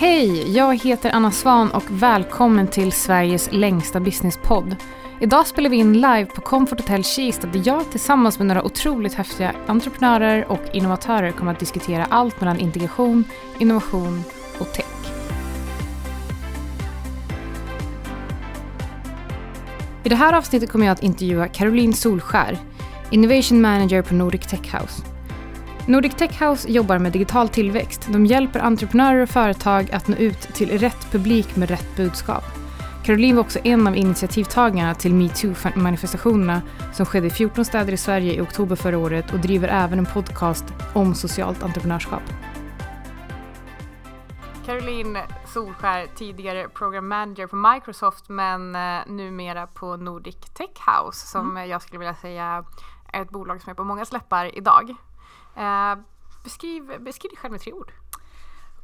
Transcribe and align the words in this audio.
Hej! 0.00 0.56
Jag 0.56 0.76
heter 0.76 1.10
Anna 1.10 1.30
Svan 1.30 1.70
och 1.70 1.84
välkommen 1.88 2.68
till 2.68 2.92
Sveriges 2.92 3.48
längsta 3.52 4.00
businesspodd. 4.00 4.76
Idag 5.20 5.46
spelar 5.46 5.70
vi 5.70 5.76
in 5.76 5.92
live 5.92 6.26
på 6.26 6.40
Comfort 6.40 6.80
Hotel 6.80 7.04
Kista 7.04 7.46
där 7.46 7.62
jag 7.64 7.90
tillsammans 7.90 8.38
med 8.38 8.46
några 8.46 8.64
otroligt 8.64 9.14
häftiga 9.14 9.54
entreprenörer 9.66 10.50
och 10.50 10.60
innovatörer 10.72 11.32
kommer 11.32 11.52
att 11.52 11.58
diskutera 11.58 12.04
allt 12.04 12.40
mellan 12.40 12.58
integration, 12.58 13.24
innovation 13.58 14.22
och 14.58 14.72
tech. 14.72 15.12
I 20.04 20.08
det 20.08 20.16
här 20.16 20.32
avsnittet 20.32 20.70
kommer 20.70 20.86
jag 20.86 20.92
att 20.92 21.02
intervjua 21.02 21.48
Caroline 21.48 21.94
Solskär, 21.94 22.58
Innovation 23.10 23.60
Manager 23.60 24.02
på 24.02 24.14
Nordic 24.14 24.46
Tech 24.46 24.74
House. 24.74 25.17
Nordic 25.88 26.14
Tech 26.14 26.42
House 26.42 26.68
jobbar 26.68 26.98
med 26.98 27.12
digital 27.12 27.48
tillväxt. 27.48 28.08
De 28.12 28.26
hjälper 28.26 28.60
entreprenörer 28.60 29.22
och 29.22 29.28
företag 29.28 29.90
att 29.90 30.08
nå 30.08 30.16
ut 30.16 30.40
till 30.40 30.78
rätt 30.78 31.12
publik 31.12 31.56
med 31.56 31.70
rätt 31.70 31.96
budskap. 31.96 32.44
Caroline 33.04 33.36
var 33.36 33.42
också 33.42 33.58
en 33.64 33.86
av 33.86 33.96
initiativtagarna 33.96 34.94
till 34.94 35.12
metoo-manifestationerna 35.14 36.60
som 36.92 37.06
skedde 37.06 37.26
i 37.26 37.30
14 37.30 37.64
städer 37.64 37.92
i 37.92 37.96
Sverige 37.96 38.32
i 38.32 38.40
oktober 38.40 38.76
förra 38.76 38.98
året 38.98 39.32
och 39.32 39.38
driver 39.38 39.68
även 39.68 39.98
en 39.98 40.06
podcast 40.06 40.64
om 40.94 41.14
socialt 41.14 41.62
entreprenörskap. 41.62 42.22
Caroline 44.66 45.18
Solskär, 45.46 46.06
tidigare 46.14 46.68
program 46.68 47.08
manager 47.08 47.46
på 47.46 47.56
Microsoft 47.56 48.28
men 48.28 48.74
eh, 48.74 49.00
numera 49.06 49.66
på 49.66 49.96
Nordic 49.96 50.36
Tech 50.36 50.70
House 50.86 51.26
som 51.26 51.50
mm. 51.50 51.70
jag 51.70 51.82
skulle 51.82 51.98
vilja 51.98 52.14
säga 52.14 52.64
är 53.12 53.22
ett 53.22 53.30
bolag 53.30 53.62
som 53.62 53.70
är 53.70 53.74
på 53.74 53.84
många 53.84 54.04
släppar 54.04 54.58
idag. 54.58 54.96
Eh, 55.58 55.98
beskriv, 56.44 57.02
beskriv 57.02 57.30
dig 57.30 57.38
själv 57.38 57.52
med 57.52 57.60
tre 57.60 57.72
ord. 57.72 57.92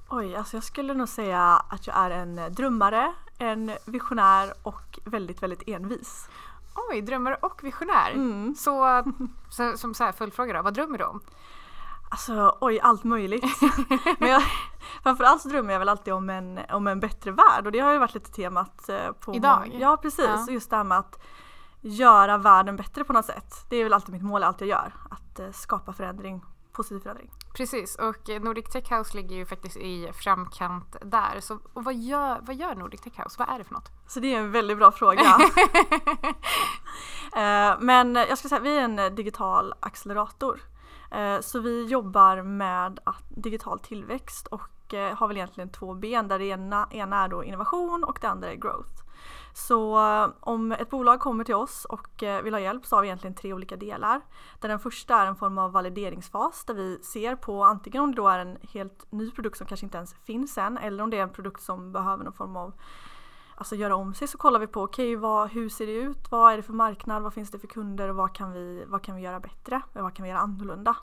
Oj, 0.08 0.36
alltså 0.36 0.56
jag 0.56 0.64
skulle 0.64 0.94
nog 0.94 1.08
säga 1.08 1.40
att 1.68 1.86
jag 1.86 1.96
är 1.96 2.10
en 2.10 2.40
drömmare, 2.54 3.14
en 3.38 3.72
visionär 3.84 4.52
och 4.62 4.98
väldigt, 5.04 5.42
väldigt 5.42 5.62
envis. 5.66 6.28
Oj, 6.90 7.02
drömmare 7.02 7.34
och 7.34 7.64
visionär. 7.64 8.10
Mm. 8.10 8.54
Så, 8.54 9.02
så, 9.50 9.76
som 9.76 9.94
så 9.94 10.04
här 10.04 10.12
följdfråga 10.12 10.52
då, 10.52 10.62
vad 10.62 10.74
drömmer 10.74 10.98
du 10.98 11.04
om? 11.04 11.20
Alltså 12.10 12.56
oj, 12.60 12.80
allt 12.80 13.04
möjligt. 13.04 13.44
Men 14.18 14.28
jag, 14.28 14.42
framförallt 15.02 15.44
drömmer 15.44 15.72
jag 15.72 15.78
väl 15.78 15.88
alltid 15.88 16.14
om 16.14 16.30
en, 16.30 16.60
om 16.72 16.86
en 16.86 17.00
bättre 17.00 17.30
värld 17.30 17.66
och 17.66 17.72
det 17.72 17.78
har 17.78 17.92
ju 17.92 17.98
varit 17.98 18.14
lite 18.14 18.32
temat 18.32 18.88
eh, 18.88 19.12
på 19.12 19.34
Idag? 19.34 19.76
Ja 19.80 19.96
precis, 19.96 20.24
ja. 20.24 20.46
just 20.50 20.70
det 20.70 20.76
här 20.76 20.84
med 20.84 20.98
att 20.98 21.22
göra 21.80 22.38
världen 22.38 22.76
bättre 22.76 23.04
på 23.04 23.12
något 23.12 23.24
sätt. 23.24 23.66
Det 23.70 23.76
är 23.76 23.84
väl 23.84 23.92
alltid 23.92 24.12
mitt 24.12 24.22
mål, 24.22 24.42
allt 24.42 24.60
jag 24.60 24.68
gör. 24.68 24.92
Att 25.10 25.38
eh, 25.38 25.50
skapa 25.50 25.92
förändring 25.92 26.42
positiv 26.74 27.00
förändring. 27.00 27.30
Precis 27.54 27.96
och 27.96 28.28
Nordic 28.40 28.64
Tech 28.64 28.92
House 28.92 29.16
ligger 29.16 29.36
ju 29.36 29.46
faktiskt 29.46 29.76
i 29.76 30.10
framkant 30.14 30.96
där. 31.02 31.40
Så 31.40 31.58
och 31.72 31.84
vad, 31.84 31.94
gör, 31.94 32.40
vad 32.42 32.56
gör 32.56 32.74
Nordic 32.74 33.00
Tech 33.00 33.12
House? 33.16 33.36
Vad 33.38 33.48
är 33.48 33.58
det 33.58 33.64
för 33.64 33.74
något? 33.74 33.90
Så 34.06 34.20
det 34.20 34.34
är 34.34 34.38
en 34.38 34.52
väldigt 34.52 34.78
bra 34.78 34.92
fråga. 34.92 35.22
Eh, 37.36 37.76
men 37.80 38.14
jag 38.14 38.38
ska 38.38 38.48
säga 38.48 38.60
vi 38.60 38.78
är 38.78 38.82
en 38.82 39.14
digital 39.14 39.74
accelerator. 39.80 40.60
Eh, 41.10 41.40
så 41.40 41.60
vi 41.60 41.84
jobbar 41.84 42.42
med 42.42 43.00
digital 43.28 43.78
tillväxt 43.78 44.46
och 44.46 44.94
eh, 44.94 45.16
har 45.16 45.28
väl 45.28 45.36
egentligen 45.36 45.72
två 45.72 45.94
ben 45.94 46.28
där 46.28 46.38
det 46.38 46.44
ena, 46.44 46.88
ena 46.90 47.24
är 47.24 47.28
då 47.28 47.44
innovation 47.44 48.04
och 48.04 48.18
det 48.20 48.28
andra 48.28 48.50
är 48.52 48.54
growth. 48.54 49.03
Så 49.56 49.98
eh, 49.98 50.30
om 50.40 50.72
ett 50.72 50.90
bolag 50.90 51.20
kommer 51.20 51.44
till 51.44 51.54
oss 51.54 51.84
och 51.84 52.22
eh, 52.22 52.42
vill 52.42 52.54
ha 52.54 52.60
hjälp 52.60 52.86
så 52.86 52.96
har 52.96 53.02
vi 53.02 53.08
egentligen 53.08 53.34
tre 53.34 53.52
olika 53.52 53.76
delar. 53.76 54.20
Där 54.60 54.68
den 54.68 54.78
första 54.78 55.22
är 55.22 55.26
en 55.26 55.36
form 55.36 55.58
av 55.58 55.72
valideringsfas 55.72 56.64
där 56.64 56.74
vi 56.74 56.98
ser 57.02 57.36
på 57.36 57.64
antingen 57.64 58.02
om 58.02 58.10
det 58.10 58.16
då 58.16 58.28
är 58.28 58.38
en 58.38 58.58
helt 58.72 59.12
ny 59.12 59.30
produkt 59.30 59.58
som 59.58 59.66
kanske 59.66 59.86
inte 59.86 59.96
ens 59.96 60.14
finns 60.14 60.58
än 60.58 60.78
eller 60.78 61.02
om 61.02 61.10
det 61.10 61.18
är 61.18 61.22
en 61.22 61.32
produkt 61.32 61.62
som 61.62 61.92
behöver 61.92 62.24
någon 62.24 62.32
form 62.32 62.56
av 62.56 62.72
alltså 63.54 63.76
göra 63.76 63.96
om 63.96 64.14
sig 64.14 64.28
så 64.28 64.38
kollar 64.38 64.60
vi 64.60 64.66
på 64.66 64.82
okej 64.82 65.16
okay, 65.16 65.48
hur 65.48 65.68
ser 65.68 65.86
det 65.86 65.92
ut, 65.92 66.30
vad 66.30 66.52
är 66.52 66.56
det 66.56 66.62
för 66.62 66.72
marknad, 66.72 67.22
vad 67.22 67.34
finns 67.34 67.50
det 67.50 67.58
för 67.58 67.66
kunder 67.66 68.08
och 68.08 68.16
vad 68.16 68.34
kan 68.34 68.52
vi, 68.52 68.84
vad 68.86 69.02
kan 69.02 69.16
vi 69.16 69.22
göra 69.22 69.40
bättre, 69.40 69.82
vad 69.92 70.14
kan 70.14 70.22
vi 70.22 70.28
göra 70.28 70.40
annorlunda. 70.40 70.96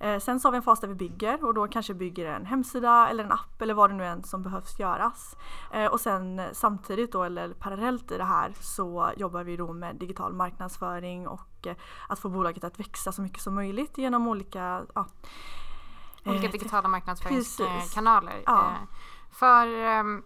Eh, 0.00 0.18
sen 0.18 0.40
så 0.40 0.48
har 0.48 0.52
vi 0.52 0.56
en 0.56 0.62
fas 0.62 0.80
där 0.80 0.88
vi 0.88 0.94
bygger 0.94 1.44
och 1.44 1.54
då 1.54 1.68
kanske 1.68 1.94
bygger 1.94 2.26
en 2.26 2.46
hemsida 2.46 3.08
eller 3.08 3.24
en 3.24 3.32
app 3.32 3.62
eller 3.62 3.74
vad 3.74 3.90
det 3.90 3.96
nu 3.96 4.04
är 4.04 4.22
som 4.22 4.42
behövs 4.42 4.78
göras. 4.78 5.36
Eh, 5.72 5.86
och 5.86 6.00
sen 6.00 6.42
samtidigt 6.52 7.12
då 7.12 7.22
eller 7.22 7.54
parallellt 7.54 8.12
i 8.12 8.16
det 8.16 8.24
här 8.24 8.52
så 8.60 9.10
jobbar 9.16 9.44
vi 9.44 9.56
då 9.56 9.72
med 9.72 9.96
digital 9.96 10.32
marknadsföring 10.32 11.28
och 11.28 11.66
eh, 11.66 11.76
att 12.08 12.18
få 12.18 12.28
bolaget 12.28 12.64
att 12.64 12.80
växa 12.80 13.12
så 13.12 13.22
mycket 13.22 13.40
som 13.40 13.54
möjligt 13.54 13.98
genom 13.98 14.28
olika 14.28 14.82
ja, 14.94 15.06
Olika 16.26 16.48
digitala 16.48 16.88
marknadsföringskanaler. 16.88 18.42
Ja. 18.46 18.72
För 19.32 19.66
um, 20.00 20.22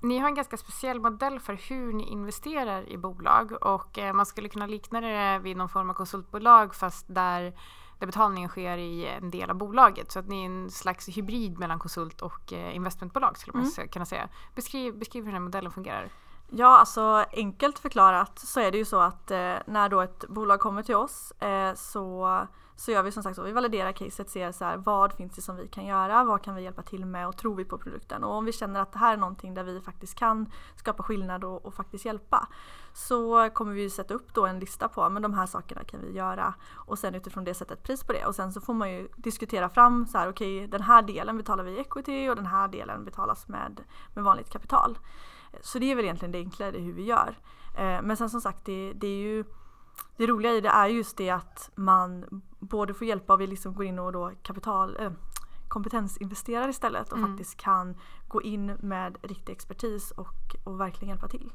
ni 0.00 0.18
har 0.18 0.28
en 0.28 0.34
ganska 0.34 0.56
speciell 0.56 1.00
modell 1.00 1.40
för 1.40 1.54
hur 1.68 1.92
ni 1.92 2.08
investerar 2.08 2.88
i 2.88 2.98
bolag 2.98 3.52
och 3.62 3.98
man 4.14 4.26
skulle 4.26 4.48
kunna 4.48 4.66
likna 4.66 5.00
det 5.00 5.38
vid 5.38 5.56
någon 5.56 5.68
form 5.68 5.90
av 5.90 5.94
konsultbolag 5.94 6.74
fast 6.74 7.06
där 7.08 7.54
där 7.98 8.06
betalningen 8.06 8.48
sker 8.48 8.78
i 8.78 9.06
en 9.06 9.30
del 9.30 9.50
av 9.50 9.56
bolaget. 9.56 10.12
Så 10.12 10.18
att 10.18 10.28
ni 10.28 10.42
är 10.42 10.46
en 10.46 10.70
slags 10.70 11.08
hybrid 11.08 11.58
mellan 11.58 11.78
konsult 11.78 12.22
och 12.22 12.52
eh, 12.52 12.76
investmentbolag 12.76 13.38
skulle 13.38 13.58
man 13.58 13.72
mm. 13.78 13.88
kunna 13.88 14.06
säga. 14.06 14.28
Beskriv, 14.54 14.98
beskriv 14.98 15.24
hur 15.24 15.32
den 15.32 15.34
här 15.34 15.44
modellen 15.44 15.72
fungerar. 15.72 16.10
Ja, 16.50 16.78
alltså 16.78 17.24
enkelt 17.32 17.78
förklarat 17.78 18.38
så 18.38 18.60
är 18.60 18.70
det 18.72 18.78
ju 18.78 18.84
så 18.84 19.00
att 19.00 19.30
eh, 19.30 19.54
när 19.66 19.88
då 19.88 20.00
ett 20.00 20.24
bolag 20.28 20.60
kommer 20.60 20.82
till 20.82 20.94
oss 20.94 21.30
eh, 21.32 21.74
så 21.74 22.38
så 22.78 22.90
gör 22.90 23.02
vi 23.02 23.12
som 23.12 23.22
sagt 23.22 23.36
så, 23.36 23.42
vi 23.42 23.52
validerar 23.52 23.92
caset, 23.92 24.30
ser 24.30 24.52
så 24.52 24.64
här, 24.64 24.76
vad 24.76 25.12
finns 25.12 25.34
det 25.34 25.42
som 25.42 25.56
vi 25.56 25.68
kan 25.68 25.86
göra, 25.86 26.24
vad 26.24 26.42
kan 26.42 26.54
vi 26.54 26.62
hjälpa 26.62 26.82
till 26.82 27.06
med 27.06 27.28
och 27.28 27.36
tror 27.36 27.54
vi 27.54 27.64
på 27.64 27.78
produkten? 27.78 28.24
Och 28.24 28.34
om 28.34 28.44
vi 28.44 28.52
känner 28.52 28.80
att 28.80 28.92
det 28.92 28.98
här 28.98 29.12
är 29.12 29.16
någonting 29.16 29.54
där 29.54 29.64
vi 29.64 29.80
faktiskt 29.80 30.14
kan 30.14 30.52
skapa 30.76 31.02
skillnad 31.02 31.44
och, 31.44 31.64
och 31.66 31.74
faktiskt 31.74 32.04
hjälpa 32.04 32.48
så 32.92 33.50
kommer 33.50 33.72
vi 33.72 33.90
sätta 33.90 34.14
upp 34.14 34.34
då 34.34 34.46
en 34.46 34.58
lista 34.58 34.88
på 34.88 35.10
men 35.10 35.22
de 35.22 35.34
här 35.34 35.46
sakerna 35.46 35.84
kan 35.84 36.00
vi 36.00 36.12
göra 36.12 36.54
och 36.74 36.98
sen 36.98 37.14
utifrån 37.14 37.44
det 37.44 37.54
sätta 37.54 37.74
ett 37.74 37.82
pris 37.82 38.04
på 38.04 38.12
det 38.12 38.26
och 38.26 38.34
sen 38.34 38.52
så 38.52 38.60
får 38.60 38.74
man 38.74 38.92
ju 38.92 39.08
diskutera 39.16 39.68
fram 39.68 40.06
så 40.06 40.18
här 40.18 40.28
okej 40.28 40.56
okay, 40.56 40.66
den 40.66 40.82
här 40.82 41.02
delen 41.02 41.36
betalar 41.36 41.64
vi 41.64 41.70
i 41.70 41.80
equity 41.80 42.28
och 42.28 42.36
den 42.36 42.46
här 42.46 42.68
delen 42.68 43.04
betalas 43.04 43.48
med, 43.48 43.80
med 44.14 44.24
vanligt 44.24 44.50
kapital. 44.50 44.98
Så 45.60 45.78
det 45.78 45.90
är 45.90 45.94
väl 45.96 46.04
egentligen 46.04 46.32
det 46.32 46.38
enklare 46.38 46.78
hur 46.78 46.92
vi 46.92 47.04
gör. 47.04 47.38
Eh, 47.78 48.02
men 48.02 48.16
sen 48.16 48.30
som 48.30 48.40
sagt 48.40 48.64
det, 48.64 48.92
det 48.92 49.06
är 49.06 49.18
ju 49.18 49.44
det 50.16 50.26
roliga 50.26 50.52
i 50.52 50.60
det 50.60 50.68
är 50.68 50.86
just 50.86 51.16
det 51.16 51.30
att 51.30 51.70
man 51.74 52.42
både 52.58 52.94
får 52.94 53.06
hjälp 53.06 53.30
av, 53.30 53.38
vi 53.38 53.46
liksom 53.46 53.74
går 53.74 53.84
in 53.84 53.98
och 53.98 54.12
då 54.12 54.32
kapital, 54.42 54.96
äh, 55.00 55.12
kompetensinvesterar 55.68 56.68
istället 56.68 57.12
och 57.12 57.18
mm. 57.18 57.30
faktiskt 57.30 57.56
kan 57.56 57.96
gå 58.28 58.42
in 58.42 58.66
med 58.66 59.18
riktig 59.22 59.52
expertis 59.52 60.10
och, 60.10 60.56
och 60.64 60.80
verkligen 60.80 61.08
hjälpa 61.08 61.28
till. 61.28 61.52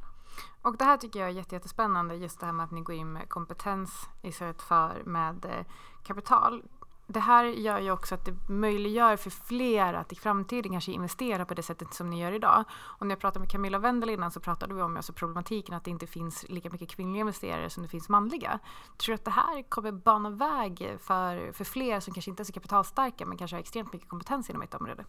Och 0.61 0.77
det 0.77 0.85
här 0.85 0.97
tycker 0.97 1.19
jag 1.19 1.29
är 1.29 1.53
jättespännande 1.53 2.15
just 2.15 2.39
det 2.39 2.45
här 2.45 2.53
med 2.53 2.63
att 2.63 2.71
ni 2.71 2.81
går 2.81 2.95
in 2.95 3.13
med 3.13 3.29
kompetens 3.29 4.09
istället 4.21 4.61
för 4.61 5.03
med 5.05 5.45
eh, 5.45 5.65
kapital 6.03 6.63
det 7.07 7.19
här 7.19 7.45
gör 7.45 7.79
ju 7.79 7.91
också 7.91 8.15
att 8.15 8.25
det 8.25 8.49
möjliggör 8.49 9.17
för 9.17 9.29
fler 9.29 9.93
att 9.93 10.11
i 10.11 10.15
framtiden 10.15 10.71
kanske 10.71 10.91
investera 10.91 11.45
på 11.45 11.53
det 11.53 11.63
sättet 11.63 11.93
som 11.93 12.09
ni 12.09 12.21
gör 12.21 12.31
idag. 12.31 12.63
Och 12.71 13.07
när 13.07 13.11
jag 13.11 13.19
pratade 13.19 13.39
med 13.39 13.51
Camilla 13.51 13.79
Wendel 13.79 14.09
innan 14.09 14.31
så 14.31 14.39
pratade 14.39 14.73
vi 14.73 14.81
om 14.81 14.97
alltså 14.97 15.13
problematiken 15.13 15.75
att 15.75 15.83
det 15.83 15.91
inte 15.91 16.07
finns 16.07 16.45
lika 16.49 16.69
mycket 16.69 16.89
kvinnliga 16.89 17.21
investerare 17.21 17.69
som 17.69 17.83
det 17.83 17.89
finns 17.89 18.09
manliga. 18.09 18.59
Tror 18.97 19.13
du 19.13 19.15
att 19.15 19.25
det 19.25 19.31
här 19.31 19.69
kommer 19.69 19.91
bana 19.91 20.29
väg 20.29 20.97
för, 20.99 21.51
för 21.51 21.63
fler 21.63 21.99
som 21.99 22.13
kanske 22.13 22.31
inte 22.31 22.43
är 22.43 22.45
så 22.45 22.53
kapitalstarka 22.53 23.25
men 23.25 23.37
kanske 23.37 23.55
har 23.55 23.61
extremt 23.61 23.93
mycket 23.93 24.09
kompetens 24.09 24.49
inom 24.49 24.61
ett 24.61 24.73
område? 24.73 25.05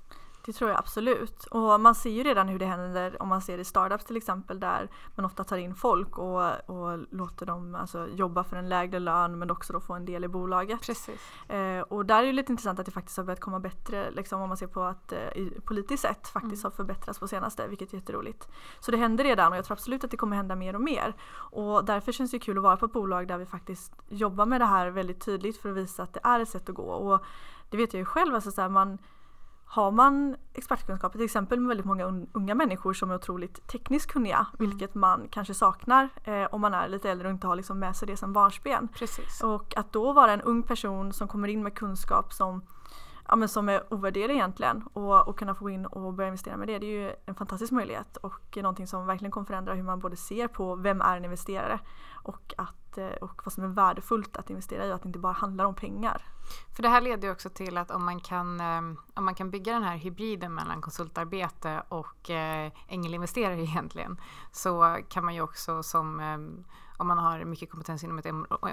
Det 0.46 0.52
tror 0.52 0.70
jag 0.70 0.78
absolut. 0.78 1.44
Och 1.44 1.80
man 1.80 1.94
ser 1.94 2.10
ju 2.10 2.22
redan 2.22 2.48
hur 2.48 2.58
det 2.58 2.66
händer 2.66 3.22
om 3.22 3.28
man 3.28 3.42
ser 3.42 3.58
i 3.58 3.64
startups 3.64 4.04
till 4.04 4.16
exempel 4.16 4.60
där 4.60 4.90
man 5.14 5.24
ofta 5.24 5.44
tar 5.44 5.56
in 5.56 5.74
folk 5.74 6.18
och, 6.18 6.70
och 6.70 6.98
låter 7.10 7.46
dem 7.46 7.74
alltså, 7.74 8.08
jobba 8.08 8.44
för 8.44 8.56
en 8.56 8.68
lägre 8.68 8.98
lön 8.98 9.38
men 9.38 9.50
också 9.50 9.72
då 9.72 9.80
få 9.80 9.94
en 9.94 10.04
del 10.04 10.24
i 10.24 10.28
bolaget. 10.28 10.80
Precis. 10.86 11.50
Eh, 11.50 11.83
och 11.88 12.06
där 12.06 12.22
är 12.22 12.26
det 12.26 12.32
lite 12.32 12.52
intressant 12.52 12.78
att 12.78 12.86
det 12.86 12.92
faktiskt 12.92 13.16
har 13.16 13.24
börjat 13.24 13.40
komma 13.40 13.60
bättre 13.60 14.10
liksom, 14.10 14.42
om 14.42 14.48
man 14.48 14.56
ser 14.56 14.66
på 14.66 14.82
att 14.82 15.12
eh, 15.12 15.18
politiskt 15.64 16.02
sett 16.02 16.28
faktiskt 16.28 16.64
mm. 16.64 16.70
har 16.72 16.76
förbättrats 16.76 17.18
på 17.18 17.28
senaste 17.28 17.66
vilket 17.66 17.92
är 17.92 17.96
jätteroligt. 17.96 18.48
Så 18.80 18.90
det 18.90 18.96
händer 18.96 19.24
redan 19.24 19.52
och 19.52 19.58
jag 19.58 19.64
tror 19.64 19.74
absolut 19.74 20.04
att 20.04 20.10
det 20.10 20.16
kommer 20.16 20.36
hända 20.36 20.56
mer 20.56 20.74
och 20.74 20.80
mer. 20.80 21.14
Och 21.32 21.84
därför 21.84 22.12
känns 22.12 22.30
det 22.30 22.38
kul 22.38 22.56
att 22.56 22.62
vara 22.62 22.76
på 22.76 22.86
ett 22.86 22.92
bolag 22.92 23.28
där 23.28 23.38
vi 23.38 23.46
faktiskt 23.46 23.92
jobbar 24.08 24.46
med 24.46 24.60
det 24.60 24.64
här 24.64 24.90
väldigt 24.90 25.20
tydligt 25.20 25.56
för 25.60 25.70
att 25.70 25.76
visa 25.76 26.02
att 26.02 26.12
det 26.12 26.20
är 26.22 26.40
ett 26.40 26.48
sätt 26.48 26.68
att 26.68 26.74
gå. 26.74 26.90
Och 26.90 27.24
det 27.70 27.76
vet 27.76 27.94
jag 27.94 27.98
ju 27.98 28.04
själv, 28.04 28.34
alltså, 28.34 28.50
så 28.50 28.60
här, 28.60 28.68
man 28.68 28.98
har 29.64 29.90
man 29.90 30.36
expertkunskaper, 30.52 31.18
till 31.18 31.24
exempel 31.24 31.60
med 31.60 31.68
väldigt 31.68 31.86
många 31.86 32.26
unga 32.32 32.54
människor 32.54 32.92
som 32.92 33.10
är 33.10 33.14
otroligt 33.14 33.66
tekniskt 33.68 34.12
kunniga, 34.12 34.36
mm. 34.36 34.70
vilket 34.70 34.94
man 34.94 35.28
kanske 35.30 35.54
saknar 35.54 36.08
eh, 36.24 36.44
om 36.50 36.60
man 36.60 36.74
är 36.74 36.88
lite 36.88 37.10
äldre 37.10 37.28
och 37.28 37.32
inte 37.32 37.46
har 37.46 37.56
liksom 37.56 37.78
med 37.78 37.96
sig 37.96 38.06
det 38.08 38.16
som 38.16 38.32
barnsben. 38.32 38.88
Precis. 38.88 39.42
Och 39.42 39.76
att 39.76 39.92
då 39.92 40.12
vara 40.12 40.32
en 40.32 40.40
ung 40.40 40.62
person 40.62 41.12
som 41.12 41.28
kommer 41.28 41.48
in 41.48 41.62
med 41.62 41.74
kunskap 41.74 42.32
som, 42.32 42.62
ja, 43.28 43.36
men 43.36 43.48
som 43.48 43.68
är 43.68 43.94
ovärderlig 43.94 44.34
egentligen 44.34 44.84
och, 44.92 45.28
och 45.28 45.38
kunna 45.38 45.54
få 45.54 45.70
in 45.70 45.86
och 45.86 46.14
börja 46.14 46.28
investera 46.28 46.56
med 46.56 46.68
det, 46.68 46.78
det 46.78 46.86
är 46.86 47.02
ju 47.02 47.12
en 47.26 47.34
fantastisk 47.34 47.72
möjlighet 47.72 48.16
och 48.16 48.56
någonting 48.56 48.86
som 48.86 49.06
verkligen 49.06 49.32
kommer 49.32 49.46
förändra 49.46 49.74
hur 49.74 49.82
man 49.82 50.00
både 50.00 50.16
ser 50.16 50.48
på 50.48 50.76
vem 50.76 51.00
är 51.00 51.16
en 51.16 51.24
investerare 51.24 51.80
och 52.12 52.54
att 52.56 52.83
Eh, 52.98 53.12
och 53.20 53.40
vad 53.44 53.52
som 53.52 53.64
är 53.64 53.68
värdefullt 53.68 54.36
att 54.36 54.50
investera 54.50 54.86
i 54.86 54.90
och 54.90 54.94
att 54.94 55.02
det 55.02 55.06
inte 55.06 55.18
bara 55.18 55.32
handlar 55.32 55.64
om 55.64 55.74
pengar. 55.74 56.22
För 56.76 56.82
det 56.82 56.88
här 56.88 57.00
leder 57.00 57.28
ju 57.28 57.32
också 57.32 57.50
till 57.50 57.78
att 57.78 57.90
om 57.90 58.04
man 58.04 58.20
kan, 58.20 58.60
eh, 58.60 58.80
om 59.14 59.24
man 59.24 59.34
kan 59.34 59.50
bygga 59.50 59.72
den 59.72 59.82
här 59.82 59.96
hybriden 59.96 60.54
mellan 60.54 60.80
konsultarbete 60.80 61.82
och 61.88 62.30
eh, 62.30 62.72
ängelinvesterare 62.88 63.62
egentligen 63.62 64.20
så 64.52 64.98
kan 65.08 65.24
man 65.24 65.34
ju 65.34 65.40
också 65.40 65.82
som 65.82 66.20
om 66.98 67.08
man 67.08 67.18
har 67.18 67.44
mycket 67.44 67.70
kompetens 67.70 68.04
inom 68.04 68.18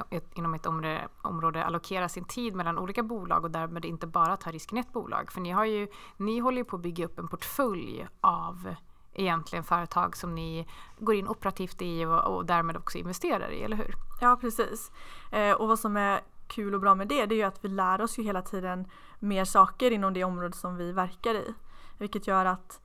ett, 0.09 0.23
inom 0.33 0.53
ett 0.53 0.65
område, 0.65 1.07
område 1.21 1.65
allokera 1.65 2.09
sin 2.09 2.25
tid 2.25 2.55
mellan 2.55 2.77
olika 2.77 3.03
bolag 3.03 3.43
och 3.43 3.51
därmed 3.51 3.85
inte 3.85 4.07
bara 4.07 4.37
ta 4.37 4.51
risken 4.51 4.77
i 4.77 4.81
ett 4.81 4.93
bolag. 4.93 5.31
För 5.31 5.41
ni, 5.41 5.51
har 5.51 5.65
ju, 5.65 5.87
ni 6.17 6.39
håller 6.39 6.57
ju 6.57 6.63
på 6.63 6.75
att 6.75 6.81
bygga 6.81 7.05
upp 7.05 7.19
en 7.19 7.27
portfölj 7.27 8.07
av 8.21 8.75
egentligen 9.13 9.63
företag 9.63 10.17
som 10.17 10.35
ni 10.35 10.67
går 10.99 11.15
in 11.15 11.27
operativt 11.27 11.81
i 11.81 12.05
och, 12.05 12.35
och 12.35 12.45
därmed 12.45 12.77
också 12.77 12.97
investerar 12.97 13.51
i, 13.51 13.63
eller 13.63 13.77
hur? 13.77 13.95
Ja, 14.21 14.37
precis. 14.41 14.91
Eh, 15.31 15.51
och 15.51 15.67
vad 15.67 15.79
som 15.79 15.97
är 15.97 16.21
kul 16.47 16.73
och 16.73 16.81
bra 16.81 16.95
med 16.95 17.07
det, 17.07 17.25
det 17.25 17.35
är 17.35 17.37
ju 17.37 17.43
att 17.43 17.65
vi 17.65 17.69
lär 17.69 18.01
oss 18.01 18.19
ju 18.19 18.23
hela 18.23 18.41
tiden 18.41 18.87
mer 19.19 19.45
saker 19.45 19.91
inom 19.91 20.13
det 20.13 20.23
område 20.23 20.57
som 20.57 20.75
vi 20.75 20.91
verkar 20.91 21.35
i. 21.35 21.53
Vilket 21.97 22.27
gör 22.27 22.45
att 22.45 22.81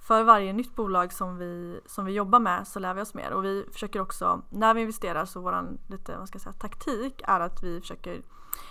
för 0.00 0.22
varje 0.22 0.52
nytt 0.52 0.76
bolag 0.76 1.12
som 1.12 1.38
vi, 1.38 1.80
som 1.86 2.04
vi 2.04 2.12
jobbar 2.12 2.38
med 2.38 2.68
så 2.68 2.78
lär 2.78 2.94
vi 2.94 3.02
oss 3.02 3.14
mer 3.14 3.32
och 3.32 3.44
vi 3.44 3.66
försöker 3.72 4.00
också, 4.00 4.42
när 4.50 4.74
vi 4.74 4.80
investerar 4.80 5.24
så 5.24 5.40
vår 5.40 5.68
lite, 5.88 6.16
vad 6.18 6.28
ska 6.28 6.36
jag 6.36 6.42
säga, 6.42 6.52
taktik 6.52 7.22
är 7.24 7.40
att 7.40 7.62
vi 7.62 7.80
försöker 7.80 8.22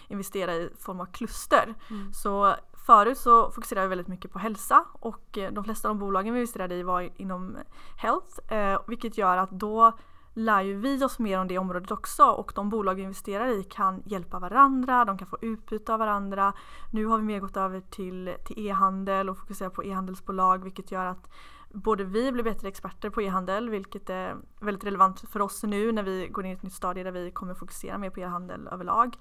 investera 0.07 0.55
i 0.55 0.69
form 0.79 0.99
av 0.99 1.05
kluster. 1.05 1.75
Mm. 1.89 2.13
Så 2.13 2.55
Förut 2.89 3.17
så 3.17 3.51
fokuserade 3.51 3.87
vi 3.87 3.89
väldigt 3.89 4.07
mycket 4.07 4.31
på 4.31 4.39
hälsa 4.39 4.85
och 4.93 5.37
eh, 5.37 5.51
de 5.51 5.63
flesta 5.63 5.89
av 5.89 5.95
de 5.95 5.99
bolagen 5.99 6.33
vi 6.33 6.39
investerade 6.39 6.75
i 6.75 6.83
var 6.83 7.09
inom 7.15 7.57
health 7.97 8.53
eh, 8.53 8.79
vilket 8.87 9.17
gör 9.17 9.37
att 9.37 9.51
då 9.51 9.91
lär 10.33 10.61
ju 10.61 10.75
vi 10.75 11.03
oss 11.03 11.19
mer 11.19 11.39
om 11.39 11.47
det 11.47 11.57
området 11.57 11.91
också 11.91 12.23
och 12.23 12.51
de 12.55 12.69
bolag 12.69 12.95
vi 12.95 13.01
investerar 13.01 13.47
i 13.47 13.63
kan 13.63 14.03
hjälpa 14.05 14.39
varandra, 14.39 15.05
de 15.05 15.17
kan 15.17 15.27
få 15.27 15.37
utbyte 15.41 15.93
av 15.93 15.99
varandra. 15.99 16.53
Nu 16.91 17.05
har 17.05 17.17
vi 17.17 17.23
mer 17.23 17.39
gått 17.39 17.57
över 17.57 17.81
till, 17.81 18.35
till 18.45 18.67
e-handel 18.67 19.29
och 19.29 19.37
fokuserar 19.37 19.69
på 19.69 19.83
e-handelsbolag 19.83 20.63
vilket 20.63 20.91
gör 20.91 21.05
att 21.05 21.29
både 21.73 22.03
vi 22.03 22.31
blir 22.31 22.43
bättre 22.43 22.67
experter 22.67 23.09
på 23.09 23.21
e-handel 23.21 23.69
vilket 23.69 24.09
är 24.09 24.37
väldigt 24.59 24.83
relevant 24.83 25.19
för 25.29 25.41
oss 25.41 25.63
nu 25.63 25.91
när 25.91 26.03
vi 26.03 26.27
går 26.27 26.45
in 26.45 26.51
i 26.51 26.53
ett 26.53 26.63
nytt 26.63 26.73
stadie 26.73 27.03
där 27.03 27.11
vi 27.11 27.31
kommer 27.31 27.53
fokusera 27.53 27.97
mer 27.97 28.09
på 28.09 28.19
e-handel 28.19 28.67
överlag. 28.67 29.17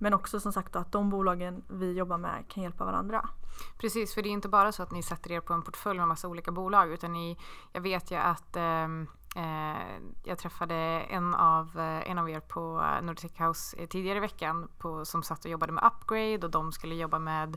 Men 0.00 0.14
också 0.14 0.40
som 0.40 0.52
sagt 0.52 0.76
att 0.76 0.92
de 0.92 1.10
bolagen 1.10 1.64
vi 1.68 1.92
jobbar 1.92 2.18
med 2.18 2.44
kan 2.48 2.62
hjälpa 2.62 2.84
varandra. 2.84 3.28
Precis, 3.78 4.14
för 4.14 4.22
det 4.22 4.28
är 4.28 4.30
inte 4.30 4.48
bara 4.48 4.72
så 4.72 4.82
att 4.82 4.90
ni 4.90 5.02
sätter 5.02 5.32
er 5.32 5.40
på 5.40 5.52
en 5.52 5.62
portfölj 5.62 5.98
med 5.98 6.08
massa 6.08 6.28
olika 6.28 6.52
bolag 6.52 6.92
utan 6.92 7.12
ni, 7.12 7.38
jag 7.72 7.80
vet 7.80 8.10
ju 8.10 8.16
att 8.16 8.56
ehm, 8.56 9.06
eh, 9.36 10.00
jag 10.24 10.38
träffade 10.38 10.74
en 11.10 11.34
av, 11.34 11.78
eh, 11.78 12.10
en 12.10 12.18
av 12.18 12.30
er 12.30 12.40
på 12.40 12.84
Nordic 13.02 13.32
House 13.40 13.76
eh, 13.76 13.88
tidigare 13.88 14.16
i 14.16 14.20
veckan 14.20 14.68
på, 14.78 15.04
som 15.04 15.22
satt 15.22 15.44
och 15.44 15.50
jobbade 15.50 15.72
med 15.72 15.84
Upgrade 15.84 16.46
och 16.46 16.50
de 16.50 16.72
skulle 16.72 16.94
jobba 16.94 17.18
med 17.18 17.56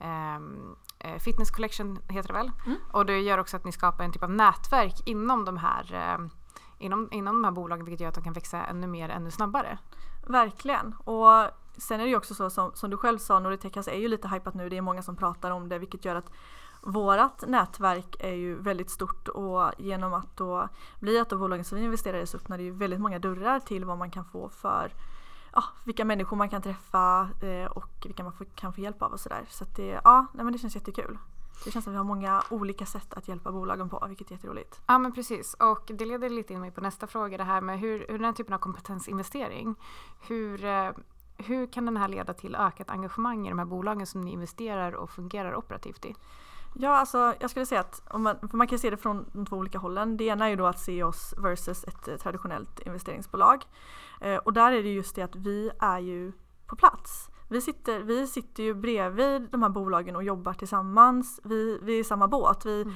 eh, 0.00 1.18
Fitness 1.18 1.50
Collection 1.50 1.98
heter 2.08 2.28
det 2.28 2.34
väl? 2.34 2.50
Mm. 2.66 2.78
Och 2.92 3.06
det 3.06 3.20
gör 3.20 3.38
också 3.38 3.56
att 3.56 3.64
ni 3.64 3.72
skapar 3.72 4.04
en 4.04 4.12
typ 4.12 4.22
av 4.22 4.30
nätverk 4.30 5.08
inom 5.08 5.44
de 5.44 5.56
här, 5.56 5.94
eh, 5.94 6.26
inom, 6.78 7.08
inom 7.12 7.34
de 7.34 7.44
här 7.44 7.52
bolagen 7.52 7.84
vilket 7.84 8.00
gör 8.00 8.08
att 8.08 8.14
de 8.14 8.24
kan 8.24 8.32
växa 8.32 8.64
ännu 8.64 8.86
mer, 8.86 9.08
ännu 9.08 9.30
snabbare. 9.30 9.78
Verkligen. 10.26 10.92
Och 10.92 11.50
sen 11.76 12.00
är 12.00 12.04
det 12.04 12.10
ju 12.10 12.16
också 12.16 12.34
så 12.34 12.50
som, 12.50 12.70
som 12.74 12.90
du 12.90 12.96
själv 12.96 13.18
sa, 13.18 13.38
Nordic 13.38 13.88
är 13.88 13.98
ju 13.98 14.08
lite 14.08 14.28
hypat 14.28 14.54
nu. 14.54 14.68
Det 14.68 14.76
är 14.76 14.82
många 14.82 15.02
som 15.02 15.16
pratar 15.16 15.50
om 15.50 15.68
det 15.68 15.78
vilket 15.78 16.04
gör 16.04 16.14
att 16.14 16.30
vårat 16.82 17.44
nätverk 17.46 18.16
är 18.20 18.32
ju 18.32 18.54
väldigt 18.54 18.90
stort 18.90 19.28
och 19.28 19.70
genom 19.78 20.14
att 20.14 20.36
då 20.36 20.68
bli 21.00 21.18
ett 21.18 21.32
av 21.32 21.38
bolagen 21.38 21.64
som 21.64 21.78
vi 21.78 21.84
investerar 21.84 22.18
i 22.18 22.26
så 22.26 22.36
öppnar 22.36 22.58
det 22.58 22.64
ju 22.64 22.70
väldigt 22.70 23.00
många 23.00 23.18
dörrar 23.18 23.60
till 23.60 23.84
vad 23.84 23.98
man 23.98 24.10
kan 24.10 24.24
få 24.24 24.48
för 24.48 24.92
ja, 25.56 25.64
vilka 25.84 26.04
människor 26.04 26.36
man 26.36 26.48
kan 26.48 26.62
träffa 26.62 27.30
eh, 27.42 27.70
och 27.70 27.90
vilka 28.04 28.24
man 28.24 28.32
kan 28.54 28.72
få 28.72 28.80
hjälp 28.80 29.02
av 29.02 29.12
och 29.12 29.20
sådär. 29.20 29.44
Så 29.48 29.64
det, 29.76 30.00
ja, 30.04 30.26
nej, 30.34 30.44
men 30.44 30.52
det 30.52 30.58
känns 30.58 30.74
jättekul. 30.74 31.18
Det 31.64 31.70
känns 31.70 31.84
som 31.84 31.90
att 31.90 31.94
vi 31.94 31.96
har 31.96 32.04
många 32.04 32.42
olika 32.50 32.86
sätt 32.86 33.14
att 33.14 33.28
hjälpa 33.28 33.52
bolagen 33.52 33.88
på, 33.88 34.06
vilket 34.08 34.30
är 34.30 34.32
jätteroligt. 34.32 34.80
Ja 34.86 34.98
men 34.98 35.12
precis 35.12 35.54
och 35.54 35.90
det 35.94 36.04
leder 36.04 36.30
lite 36.30 36.52
in 36.52 36.60
mig 36.60 36.70
på 36.70 36.80
nästa 36.80 37.06
fråga 37.06 37.36
det 37.36 37.44
här 37.44 37.60
med 37.60 37.80
hur, 37.80 37.98
hur 37.98 38.18
den 38.18 38.24
här 38.24 38.32
typen 38.32 38.54
av 38.54 38.58
kompetensinvestering, 38.58 39.74
hur, 40.20 40.64
eh, 40.64 40.90
hur 41.36 41.72
kan 41.72 41.86
den 41.86 41.96
här 41.96 42.08
leda 42.08 42.34
till 42.34 42.54
ökat 42.54 42.90
engagemang 42.90 43.46
i 43.46 43.50
de 43.50 43.58
här 43.58 43.66
bolagen 43.66 44.06
som 44.06 44.20
ni 44.20 44.32
investerar 44.32 44.92
och 44.92 45.10
fungerar 45.10 45.56
operativt 45.56 46.04
i? 46.04 46.14
Ja, 46.78 46.96
alltså 46.96 47.34
jag 47.40 47.50
skulle 47.50 47.66
säga 47.66 47.80
att 47.80 48.02
om 48.10 48.22
man, 48.22 48.36
man 48.52 48.66
kan 48.66 48.78
se 48.78 48.90
det 48.90 48.96
från 48.96 49.30
de 49.32 49.46
två 49.46 49.56
olika 49.56 49.78
hållen. 49.78 50.16
Det 50.16 50.24
ena 50.24 50.44
är 50.44 50.50
ju 50.50 50.56
då 50.56 50.66
att 50.66 50.78
se 50.78 51.02
oss 51.02 51.34
versus 51.38 51.84
ett 51.84 52.08
eh, 52.08 52.16
traditionellt 52.16 52.80
investeringsbolag. 52.80 53.64
Eh, 54.20 54.36
och 54.36 54.52
där 54.52 54.72
är 54.72 54.82
det 54.82 54.94
just 54.94 55.16
det 55.16 55.22
att 55.22 55.36
vi 55.36 55.70
är 55.78 55.98
ju 55.98 56.32
på 56.66 56.76
plats. 56.76 57.30
Vi 57.48 57.60
sitter, 57.60 58.00
vi 58.00 58.26
sitter 58.26 58.62
ju 58.62 58.74
bredvid 58.74 59.48
de 59.50 59.62
här 59.62 59.68
bolagen 59.68 60.16
och 60.16 60.24
jobbar 60.24 60.52
tillsammans. 60.52 61.40
Vi, 61.44 61.78
vi 61.82 61.96
är 61.96 62.00
i 62.00 62.04
samma 62.04 62.28
båt. 62.28 62.66
Vi 62.66 62.82
mm. 62.82 62.94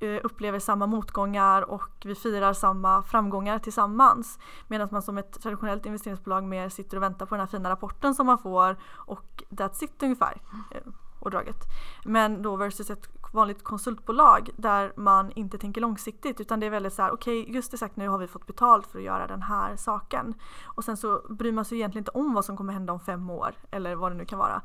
Eh, 0.00 0.20
upplever 0.24 0.58
samma 0.58 0.86
motgångar 0.86 1.62
och 1.62 2.02
vi 2.04 2.14
firar 2.14 2.52
samma 2.52 3.02
framgångar 3.02 3.58
tillsammans. 3.58 4.38
Medan 4.68 4.88
man 4.90 5.02
som 5.02 5.18
ett 5.18 5.42
traditionellt 5.42 5.86
investeringsbolag 5.86 6.44
mer 6.44 6.68
sitter 6.68 6.96
och 6.96 7.02
väntar 7.02 7.26
på 7.26 7.34
den 7.34 7.40
här 7.40 7.46
fina 7.46 7.70
rapporten 7.70 8.14
som 8.14 8.26
man 8.26 8.38
får 8.38 8.76
och 8.94 9.42
that's 9.50 9.84
it 9.84 10.02
ungefär. 10.02 10.40
Mm 10.70 10.94
och 11.22 11.30
draget. 11.30 11.56
Men 12.04 12.42
då 12.42 12.56
versus 12.56 12.90
ett 12.90 13.21
vanligt 13.32 13.64
konsultbolag 13.64 14.50
där 14.56 14.92
man 14.96 15.32
inte 15.32 15.58
tänker 15.58 15.80
långsiktigt 15.80 16.40
utan 16.40 16.60
det 16.60 16.66
är 16.66 16.70
väldigt 16.70 16.92
så 16.92 17.02
här: 17.02 17.10
okej 17.10 17.40
okay, 17.40 17.54
just 17.54 17.74
exakt 17.74 17.96
nu 17.96 18.08
har 18.08 18.18
vi 18.18 18.26
fått 18.26 18.46
betalt 18.46 18.86
för 18.86 18.98
att 18.98 19.04
göra 19.04 19.26
den 19.26 19.42
här 19.42 19.76
saken. 19.76 20.34
Och 20.64 20.84
sen 20.84 20.96
så 20.96 21.22
bryr 21.28 21.52
man 21.52 21.64
sig 21.64 21.78
egentligen 21.78 22.00
inte 22.00 22.10
om 22.10 22.34
vad 22.34 22.44
som 22.44 22.56
kommer 22.56 22.72
hända 22.72 22.92
om 22.92 23.00
fem 23.00 23.30
år 23.30 23.54
eller 23.70 23.94
vad 23.94 24.12
det 24.12 24.16
nu 24.16 24.24
kan 24.24 24.38
vara. 24.38 24.62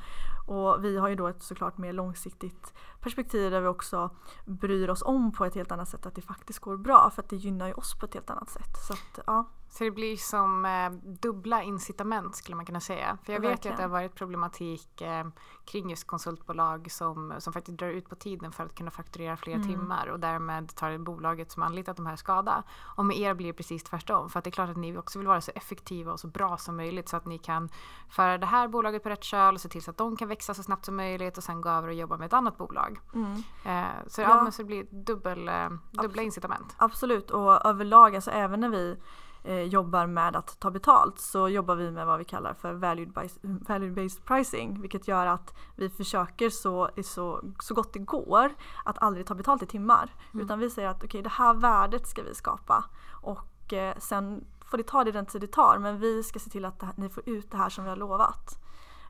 Och 0.48 0.84
vi 0.84 0.98
har 0.98 1.10
ju 1.10 1.16
då 1.16 1.28
ett 1.28 1.44
såklart 1.44 1.78
mer 1.78 1.94
långsiktigt 1.94 2.74
perspektiv 3.00 3.52
där 3.52 3.62
vi 3.62 3.68
också 3.68 4.10
bryr 4.46 4.90
oss 4.90 5.02
om 5.02 5.32
på 5.32 5.46
ett 5.46 5.56
helt 5.56 5.72
annat 5.72 5.90
sätt 5.90 6.06
att 6.06 6.16
det 6.16 6.22
faktiskt 6.22 6.60
går 6.60 6.78
bra 6.78 7.10
för 7.10 7.22
att 7.22 7.30
det 7.30 7.36
gynnar 7.36 7.68
ju 7.68 7.74
oss 7.74 8.00
på 8.00 8.06
ett 8.06 8.14
helt 8.14 8.30
annat 8.30 8.50
sätt. 8.50 8.78
Så 8.88 8.94
att, 8.94 9.20
ja. 9.28 9.46
Så 9.70 9.84
det 9.84 9.92
blir 9.92 10.18
som 10.18 10.66
eh, 10.66 10.90
dubbla 11.22 11.64
incitament 11.64 12.36
skulle 12.36 12.56
man 12.56 12.66
kunna 12.66 12.80
säga. 12.80 13.18
För 13.24 13.34
jag 13.34 13.40
vet 13.40 13.66
ju 13.66 13.70
att 13.70 13.78
det 13.78 13.84
har 13.84 13.90
varit 13.90 14.16
problematik 14.16 15.02
eh, 15.02 15.28
kring 15.66 15.90
just 15.90 16.08
konsultbolag 16.08 16.92
som, 16.92 17.34
som 17.38 17.54
faktiskt 17.54 17.78
drar 17.78 17.88
ut 17.88 18.10
på 18.10 18.16
tiden 18.16 18.52
för 18.52 18.66
att 18.66 18.76
kunna 18.76 18.92
fakturera 18.92 19.38
fler 19.38 19.56
mm. 19.56 19.68
timmar 19.68 20.08
och 20.08 20.20
därmed 20.20 20.76
tar 20.76 20.98
bolaget 20.98 21.52
som 21.52 21.64
anlitat 21.64 21.98
de 21.98 22.06
här 22.06 22.16
skada. 22.16 22.64
Och 22.80 23.06
med 23.06 23.18
er 23.18 23.34
blir 23.34 23.48
det 23.48 23.54
precis 23.54 23.84
tvärtom. 23.84 24.30
För 24.30 24.40
att 24.40 24.44
det 24.44 24.50
är 24.50 24.52
klart 24.52 24.70
att 24.70 24.78
ni 24.78 24.98
också 24.98 25.20
vill 25.20 25.28
vara 25.28 25.42
så 25.42 25.52
effektiva 25.56 26.12
och 26.12 26.20
så 26.20 26.28
bra 26.28 26.58
som 26.58 26.78
möjligt 26.78 27.10
så 27.10 27.18
att 27.18 27.26
ni 27.26 27.38
kan 27.38 27.70
föra 28.10 28.38
det 28.38 28.46
här 28.46 28.68
bolaget 28.68 29.04
på 29.04 29.10
rätt 29.10 29.24
köl 29.24 29.54
och 29.54 29.62
se 29.62 29.70
till 29.70 29.84
så 29.84 29.92
att 29.92 29.98
de 29.98 30.18
kan 30.18 30.28
växa 30.28 30.37
så 30.42 30.64
snabbt 30.64 30.86
som 30.86 30.96
möjligt 30.96 31.38
och 31.38 31.44
sen 31.44 31.62
gå 31.62 31.70
över 31.70 31.88
och 31.88 31.94
jobba 31.94 32.18
med 32.18 32.26
ett 32.26 32.34
annat 32.34 32.58
bolag. 32.58 33.00
Mm. 33.14 33.44
Eh, 33.66 34.08
så 34.08 34.22
ja, 34.22 34.42
ja. 34.46 34.52
Så 34.52 34.62
det 34.62 34.66
blir 34.66 34.84
dubbel, 35.06 35.48
eh, 35.48 35.70
dubbla 35.92 36.22
incitament. 36.22 36.76
Absolut 36.78 37.32
och 37.32 37.66
överlag, 37.66 38.16
alltså 38.16 38.32
även 38.32 38.60
när 38.60 38.70
vi 38.70 38.98
eh, 39.44 39.62
jobbar 39.62 40.08
med 40.08 40.36
att 40.36 40.60
ta 40.60 40.72
betalt 40.72 41.20
så 41.20 41.50
jobbar 41.50 41.76
vi 41.76 41.92
med 41.92 42.06
vad 42.06 42.20
vi 42.20 42.26
kallar 42.26 42.54
för 42.54 42.74
value-based 42.74 44.26
pricing 44.26 44.82
vilket 44.82 45.08
gör 45.08 45.26
att 45.26 45.54
vi 45.76 45.90
försöker 45.90 46.50
så, 46.50 46.90
så, 47.04 47.42
så 47.60 47.74
gott 47.74 47.94
det 47.94 48.00
går 48.00 48.56
att 48.86 48.98
aldrig 49.02 49.26
ta 49.26 49.36
betalt 49.36 49.64
i 49.64 49.66
timmar. 49.66 50.16
Mm. 50.34 50.46
Utan 50.46 50.60
vi 50.60 50.70
säger 50.70 50.88
att 50.90 50.98
okej 50.98 51.08
okay, 51.08 51.22
det 51.22 51.30
här 51.30 51.54
värdet 51.54 52.08
ska 52.08 52.24
vi 52.24 52.36
skapa 52.36 52.86
och 53.12 53.74
eh, 53.74 53.98
sen 53.98 54.46
får 54.66 54.78
det 54.78 54.84
ta 54.84 55.04
det 55.04 55.12
den 55.12 55.26
tid 55.26 55.42
det 55.42 55.48
tar 55.48 55.78
men 55.78 56.00
vi 56.00 56.24
ska 56.24 56.40
se 56.40 56.50
till 56.50 56.66
att 56.66 56.82
här, 56.82 56.94
ni 56.98 57.10
får 57.10 57.30
ut 57.30 57.52
det 57.52 57.58
här 57.58 57.70
som 57.70 57.84
vi 57.84 57.90
har 57.90 57.98
lovat. 57.98 58.60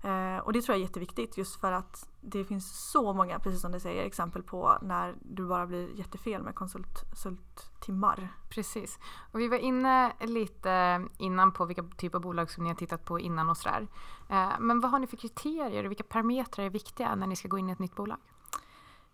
Eh, 0.08 0.38
och 0.38 0.54
det 0.54 0.62
tror 0.62 0.74
jag 0.74 0.80
är 0.80 0.86
jätteviktigt 0.88 1.38
just 1.38 1.62
för 1.62 1.72
att 1.72 2.10
det 2.22 2.46
finns 2.46 2.92
så 2.92 3.14
många, 3.14 3.40
precis 3.40 3.62
som 3.62 3.72
du 3.72 3.80
säger, 3.80 4.06
exempel 4.06 4.44
på 4.44 4.78
när 4.82 5.16
du 5.22 5.48
bara 5.48 5.68
blir 5.68 6.00
jättefel 6.00 6.44
med 6.44 6.56
konsulttimmar. 6.56 8.34
Precis. 8.50 9.00
Och 9.32 9.40
vi 9.40 9.48
var 9.48 9.58
inne 9.58 10.14
lite 10.20 11.06
innan 11.18 11.52
på 11.52 11.66
vilka 11.66 11.84
typer 11.84 12.18
av 12.18 12.22
bolag 12.22 12.52
som 12.52 12.64
ni 12.64 12.70
har 12.70 12.76
tittat 12.76 13.06
på 13.06 13.20
innan 13.20 13.50
och 13.50 13.58
sådär. 13.58 13.88
Eh, 14.30 14.60
men 14.60 14.80
vad 14.80 14.92
har 14.92 15.00
ni 15.00 15.08
för 15.08 15.18
kriterier 15.18 15.84
och 15.84 15.92
vilka 15.92 16.04
parametrar 16.04 16.66
är 16.66 16.70
viktiga 16.70 17.16
när 17.16 17.28
ni 17.28 17.36
ska 17.36 17.48
gå 17.48 17.58
in 17.58 17.70
i 17.70 17.72
ett 17.72 17.80
nytt 17.80 17.96
bolag? 17.96 18.18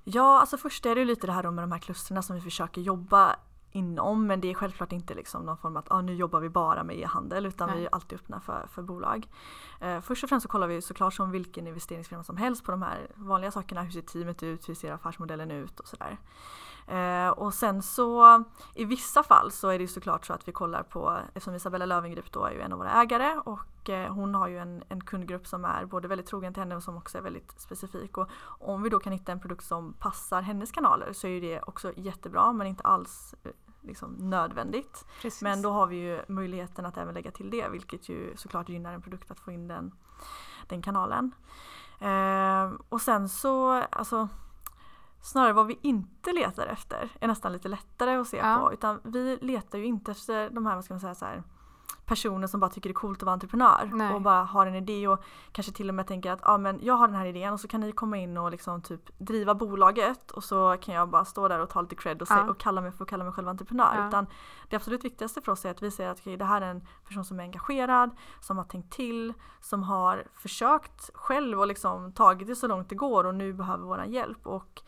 Ja, 0.03 0.39
alltså 0.39 0.57
först 0.57 0.85
är 0.85 0.95
det 0.95 1.05
lite 1.05 1.27
det 1.27 1.33
här 1.33 1.51
med 1.51 1.63
de 1.63 1.71
här 1.71 1.79
klusterna 1.79 2.21
som 2.21 2.35
vi 2.35 2.41
försöker 2.41 2.81
jobba 2.81 3.35
inom 3.73 4.27
men 4.27 4.41
det 4.41 4.49
är 4.49 4.53
självklart 4.53 4.91
inte 4.91 5.13
liksom 5.13 5.45
någon 5.45 5.57
form 5.57 5.77
av 5.77 5.79
att 5.79 5.91
ah, 5.91 6.01
nu 6.01 6.15
jobbar 6.15 6.39
vi 6.39 6.49
bara 6.49 6.83
med 6.83 6.99
e-handel 6.99 7.45
utan 7.45 7.69
Nej. 7.69 7.77
vi 7.77 7.85
är 7.85 7.89
alltid 7.91 8.19
öppna 8.19 8.39
för, 8.39 8.67
för 8.67 8.81
bolag. 8.81 9.27
Eh, 9.79 10.01
först 10.01 10.23
och 10.23 10.29
främst 10.29 10.43
så 10.43 10.49
kollar 10.49 10.67
vi 10.67 10.81
såklart 10.81 11.13
som 11.13 11.31
vilken 11.31 11.67
investeringsfirma 11.67 12.23
som 12.23 12.37
helst 12.37 12.63
på 12.63 12.71
de 12.71 12.81
här 12.81 13.07
vanliga 13.15 13.51
sakerna. 13.51 13.81
Hur 13.81 13.91
ser 13.91 14.01
teamet 14.01 14.43
ut? 14.43 14.69
Hur 14.69 14.73
ser 14.73 14.91
affärsmodellen 14.91 15.51
ut? 15.51 15.79
Och 15.79 15.87
sådär. 15.87 16.17
Eh, 16.87 17.29
och 17.29 17.53
sen 17.53 17.81
så 17.81 18.43
i 18.75 18.85
vissa 18.85 19.23
fall 19.23 19.51
så 19.51 19.69
är 19.69 19.79
det 19.79 19.87
såklart 19.87 20.25
så 20.25 20.33
att 20.33 20.47
vi 20.47 20.51
kollar 20.51 20.83
på, 20.83 21.19
eftersom 21.27 21.55
Isabella 21.55 21.85
Löwengrip 21.85 22.31
då 22.31 22.45
är 22.45 22.51
ju 22.51 22.61
en 22.61 22.73
av 22.73 22.77
våra 22.77 23.01
ägare 23.01 23.39
och 23.45 23.89
eh, 23.89 24.13
hon 24.13 24.35
har 24.35 24.47
ju 24.47 24.59
en, 24.59 24.83
en 24.89 25.01
kundgrupp 25.01 25.47
som 25.47 25.65
är 25.65 25.85
både 25.85 26.07
väldigt 26.07 26.27
trogen 26.27 26.53
till 26.53 26.61
henne 26.61 26.75
och 26.75 26.83
som 26.83 26.97
också 26.97 27.17
är 27.17 27.21
väldigt 27.21 27.59
specifik. 27.59 28.17
Och 28.17 28.29
om 28.59 28.83
vi 28.83 28.89
då 28.89 28.99
kan 28.99 29.13
hitta 29.13 29.31
en 29.31 29.39
produkt 29.39 29.65
som 29.65 29.93
passar 29.93 30.41
hennes 30.41 30.71
kanaler 30.71 31.13
så 31.13 31.27
är 31.27 31.41
det 31.41 31.61
också 31.61 31.93
jättebra 31.95 32.53
men 32.53 32.67
inte 32.67 32.83
alls 32.83 33.35
liksom 33.81 34.15
nödvändigt. 34.19 35.05
Precis. 35.21 35.41
Men 35.41 35.61
då 35.61 35.71
har 35.71 35.87
vi 35.87 35.95
ju 35.95 36.21
möjligheten 36.27 36.85
att 36.85 36.97
även 36.97 37.13
lägga 37.13 37.31
till 37.31 37.49
det 37.49 37.69
vilket 37.69 38.09
ju 38.09 38.33
såklart 38.35 38.69
gynnar 38.69 38.93
en 38.93 39.01
produkt 39.01 39.31
att 39.31 39.39
få 39.39 39.51
in 39.51 39.67
den, 39.67 39.91
den 40.67 40.81
kanalen. 40.81 41.31
Eh, 41.99 42.71
och 42.89 43.01
sen 43.01 43.29
så, 43.29 43.71
alltså 43.71 44.27
snarare 45.23 45.53
vad 45.53 45.67
vi 45.67 45.79
inte 45.81 46.33
letar 46.33 46.67
efter 46.67 47.09
är 47.19 47.27
nästan 47.27 47.51
lite 47.53 47.67
lättare 47.67 48.15
att 48.15 48.27
se 48.27 48.37
Ja. 48.37 48.57
på. 48.61 48.73
Utan 48.73 48.99
vi 49.03 49.37
letar 49.41 49.77
ju 49.77 49.85
inte 49.85 50.11
efter 50.11 50.49
de 50.49 50.65
här, 50.65 50.75
vad 50.75 50.83
ska 50.85 50.93
man 50.93 51.01
säga, 51.01 51.15
så 51.15 51.25
här, 51.25 51.43
personer 52.05 52.47
som 52.47 52.59
bara 52.59 52.69
tycker 52.69 52.89
det 52.89 52.91
är 52.91 52.93
coolt 52.93 53.19
att 53.19 53.23
vara 53.25 53.33
entreprenör 53.33 53.89
Nej. 53.93 54.13
och 54.15 54.21
bara 54.21 54.43
har 54.43 54.65
en 54.67 54.75
idé 54.75 55.07
och 55.07 55.23
kanske 55.51 55.71
till 55.73 55.89
och 55.89 55.95
med 55.95 56.07
tänker 56.07 56.31
att 56.31 56.39
ah, 56.43 56.57
men 56.57 56.79
jag 56.81 56.93
har 56.93 57.07
den 57.07 57.15
här 57.17 57.25
idén 57.25 57.53
och 57.53 57.59
så 57.59 57.67
kan 57.67 57.81
ni 57.81 57.91
komma 57.91 58.17
in 58.17 58.37
och 58.37 58.51
liksom 58.51 58.81
typ 58.81 59.19
driva 59.19 59.55
bolaget 59.55 60.31
och 60.31 60.43
så 60.43 60.77
kan 60.81 60.95
jag 60.95 61.09
bara 61.09 61.25
stå 61.25 61.47
där 61.47 61.59
och 61.59 61.69
ta 61.69 61.81
lite 61.81 61.95
cred 61.95 62.21
och, 62.21 62.27
Ja. 62.31 62.49
och 62.49 62.57
kalla 62.57 62.81
mig 62.81 62.91
för 62.91 63.03
att 63.03 63.09
kalla 63.09 63.23
mig 63.23 63.33
själv 63.33 63.47
entreprenör. 63.47 63.95
Ja. 63.97 64.07
Utan 64.07 64.27
det 64.69 64.75
absolut 64.75 65.05
viktigaste 65.05 65.41
för 65.41 65.51
oss 65.51 65.65
är 65.65 65.71
att 65.71 65.83
vi 65.83 65.91
säger 65.91 66.09
att 66.09 66.19
okej, 66.19 66.37
det 66.37 66.45
här 66.45 66.61
är 66.61 66.69
en 66.69 66.87
person 67.07 67.25
som 67.25 67.39
är 67.39 67.43
engagerad, 67.43 68.09
som 68.39 68.57
har 68.57 68.65
tänkt 68.65 68.93
till, 68.93 69.33
som 69.61 69.83
har 69.83 70.23
försökt 70.33 71.09
själv 71.13 71.59
och 71.59 71.67
liksom 71.67 72.11
tagit 72.13 72.47
det 72.47 72.55
så 72.55 72.67
långt 72.67 72.89
det 72.89 72.95
går 72.95 73.23
och 73.23 73.35
nu 73.35 73.53
behöver 73.53 73.85
vår 73.85 74.03
hjälp 74.03 74.47
och 74.47 74.81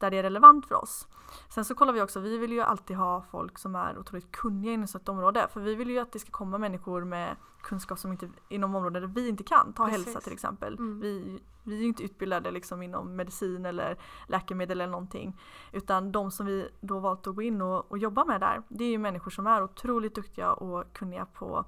där 0.00 0.10
det 0.10 0.18
är 0.18 0.22
relevant 0.22 0.66
för 0.66 0.74
oss. 0.74 1.08
Sen 1.48 1.64
så 1.64 1.74
kollar 1.74 1.92
vi 1.92 2.02
också, 2.02 2.20
vi 2.20 2.38
vill 2.38 2.52
ju 2.52 2.60
alltid 2.60 2.96
ha 2.96 3.22
folk 3.30 3.58
som 3.58 3.74
är 3.74 3.98
otroligt 3.98 4.32
kunniga 4.32 4.72
inom 4.72 4.84
ett 4.84 5.08
område 5.08 5.48
för 5.52 5.60
vi 5.60 5.74
vill 5.74 5.90
ju 5.90 5.98
att 5.98 6.12
det 6.12 6.18
ska 6.18 6.30
komma 6.30 6.58
människor 6.58 7.04
med 7.04 7.36
kunskap 7.62 7.98
som 7.98 8.12
inte, 8.12 8.28
inom 8.48 8.74
områden 8.74 9.02
där 9.02 9.08
vi 9.08 9.28
inte 9.28 9.44
kan, 9.44 9.72
ta 9.72 9.86
Precis. 9.86 10.06
hälsa 10.06 10.20
till 10.20 10.32
exempel. 10.32 10.74
Mm. 10.78 11.00
Vi, 11.00 11.40
vi 11.62 11.76
är 11.76 11.80
ju 11.80 11.86
inte 11.86 12.02
utbildade 12.02 12.50
liksom 12.50 12.82
inom 12.82 13.16
medicin 13.16 13.66
eller 13.66 13.98
läkemedel 14.26 14.80
eller 14.80 14.90
någonting. 14.90 15.40
Utan 15.72 16.12
de 16.12 16.30
som 16.30 16.46
vi 16.46 16.68
då 16.80 16.98
valt 16.98 17.26
att 17.26 17.34
gå 17.34 17.42
in 17.42 17.62
och, 17.62 17.90
och 17.90 17.98
jobba 17.98 18.24
med 18.24 18.40
där, 18.40 18.62
det 18.68 18.84
är 18.84 18.90
ju 18.90 18.98
människor 18.98 19.30
som 19.30 19.46
är 19.46 19.62
otroligt 19.62 20.14
duktiga 20.14 20.52
och 20.52 20.92
kunniga 20.92 21.26
på, 21.26 21.64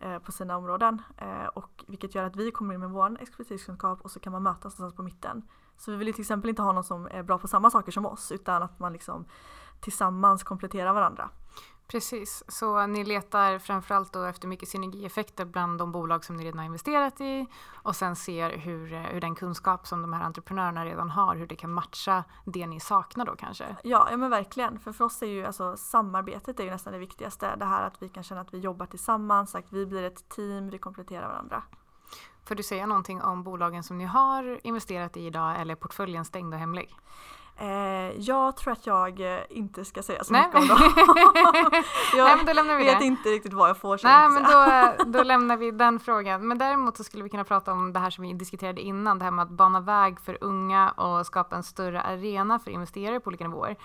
eh, 0.00 0.18
på 0.18 0.32
sina 0.32 0.56
områden. 0.56 1.02
Eh, 1.16 1.46
och 1.46 1.84
vilket 1.86 2.14
gör 2.14 2.24
att 2.24 2.36
vi 2.36 2.50
kommer 2.50 2.74
in 2.74 2.80
med 2.80 2.90
vår 2.90 3.16
expertiskunskap 3.20 4.00
och 4.00 4.10
så 4.10 4.20
kan 4.20 4.32
man 4.32 4.42
mötas 4.42 4.78
någonstans 4.78 4.94
på 4.94 5.02
mitten. 5.02 5.42
Så 5.78 5.90
vi 5.90 5.96
vill 5.96 6.06
ju 6.06 6.12
till 6.12 6.22
exempel 6.22 6.50
inte 6.50 6.62
ha 6.62 6.72
någon 6.72 6.84
som 6.84 7.06
är 7.10 7.22
bra 7.22 7.38
på 7.38 7.48
samma 7.48 7.70
saker 7.70 7.92
som 7.92 8.06
oss 8.06 8.32
utan 8.32 8.62
att 8.62 8.78
man 8.78 8.92
liksom 8.92 9.24
tillsammans 9.80 10.42
kompletterar 10.42 10.92
varandra. 10.92 11.30
Precis, 11.88 12.44
så 12.48 12.86
ni 12.86 13.04
letar 13.04 13.58
framförallt 13.58 14.12
då 14.12 14.22
efter 14.22 14.48
mycket 14.48 14.68
synergieffekter 14.68 15.44
bland 15.44 15.78
de 15.78 15.92
bolag 15.92 16.24
som 16.24 16.36
ni 16.36 16.44
redan 16.44 16.58
har 16.58 16.66
investerat 16.66 17.20
i 17.20 17.46
och 17.82 17.96
sen 17.96 18.16
ser 18.16 18.50
hur, 18.50 18.92
eh, 18.92 19.00
hur 19.00 19.20
den 19.20 19.34
kunskap 19.34 19.86
som 19.86 20.02
de 20.02 20.12
här 20.12 20.24
entreprenörerna 20.24 20.84
redan 20.84 21.10
har, 21.10 21.36
hur 21.36 21.46
det 21.46 21.56
kan 21.56 21.72
matcha 21.72 22.24
det 22.44 22.66
ni 22.66 22.80
saknar 22.80 23.24
då 23.24 23.36
kanske. 23.36 23.76
Ja, 23.82 24.08
ja 24.10 24.16
men 24.16 24.30
verkligen. 24.30 24.78
För 24.78 24.92
för 24.92 25.04
oss 25.04 25.22
är 25.22 25.26
ju 25.26 25.44
alltså 25.44 25.76
samarbetet 25.76 26.60
är 26.60 26.64
ju 26.64 26.70
nästan 26.70 26.92
det 26.92 26.98
viktigaste. 26.98 27.56
Det 27.56 27.64
här 27.64 27.86
att 27.86 28.02
vi 28.02 28.08
kan 28.08 28.22
känna 28.22 28.40
att 28.40 28.54
vi 28.54 28.58
jobbar 28.58 28.86
tillsammans, 28.86 29.54
att 29.54 29.72
vi 29.72 29.86
blir 29.86 30.02
ett 30.02 30.28
team, 30.28 30.70
vi 30.70 30.78
kompletterar 30.78 31.28
varandra. 31.28 31.62
Får 32.48 32.54
du 32.54 32.62
säga 32.62 32.86
någonting 32.86 33.22
om 33.22 33.42
bolagen 33.42 33.82
som 33.82 33.98
ni 33.98 34.04
har 34.04 34.60
investerat 34.66 35.16
i 35.16 35.26
idag 35.26 35.60
eller 35.60 35.72
är 35.72 35.76
portföljen 35.76 36.24
stängd 36.24 36.54
och 36.54 36.60
hemlig? 36.60 36.94
Eh, 37.56 38.20
jag 38.20 38.56
tror 38.56 38.72
att 38.72 38.86
jag 38.86 39.20
eh, 39.20 39.40
inte 39.50 39.84
ska 39.84 40.02
säga 40.02 40.24
så 40.24 40.32
Nej. 40.32 40.46
mycket 40.46 40.60
om 40.60 40.68
dem. 40.68 40.78
jag 42.16 42.24
Nej 42.24 42.36
men 42.36 42.46
då 42.46 42.52
lämnar 42.52 42.76
vi 42.76 42.84
vet 42.84 42.98
det. 42.98 43.04
inte 43.04 43.28
riktigt 43.28 43.52
vad 43.52 43.68
jag 43.68 43.76
får 43.76 44.00
Nej 44.02 44.28
men 44.28 44.42
då, 44.42 44.94
då 45.18 45.22
lämnar 45.22 45.56
vi 45.56 45.70
den 45.70 46.00
frågan. 46.00 46.48
Men 46.48 46.58
däremot 46.58 46.96
så 46.96 47.04
skulle 47.04 47.24
vi 47.24 47.30
kunna 47.30 47.44
prata 47.44 47.72
om 47.72 47.92
det 47.92 47.98
här 47.98 48.10
som 48.10 48.24
vi 48.24 48.32
diskuterade 48.32 48.80
innan, 48.80 49.18
det 49.18 49.24
här 49.24 49.32
med 49.32 49.42
att 49.42 49.50
bana 49.50 49.80
väg 49.80 50.20
för 50.20 50.38
unga 50.40 50.90
och 50.90 51.26
skapa 51.26 51.56
en 51.56 51.62
större 51.62 52.00
arena 52.00 52.58
för 52.58 52.70
investerare 52.70 53.20
på 53.20 53.28
olika 53.28 53.48
nivåer. 53.48 53.76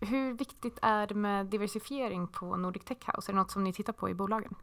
Hur 0.00 0.32
viktigt 0.32 0.78
är 0.82 1.06
det 1.06 1.14
med 1.14 1.46
diversifiering 1.46 2.28
på 2.28 2.56
Nordic 2.56 2.84
Tech 2.84 2.98
House? 3.06 3.30
Är 3.30 3.32
det 3.32 3.38
något 3.38 3.50
som 3.50 3.64
ni 3.64 3.72
tittar 3.72 3.92
på 3.92 4.08
i 4.08 4.14
bolagen? 4.14 4.54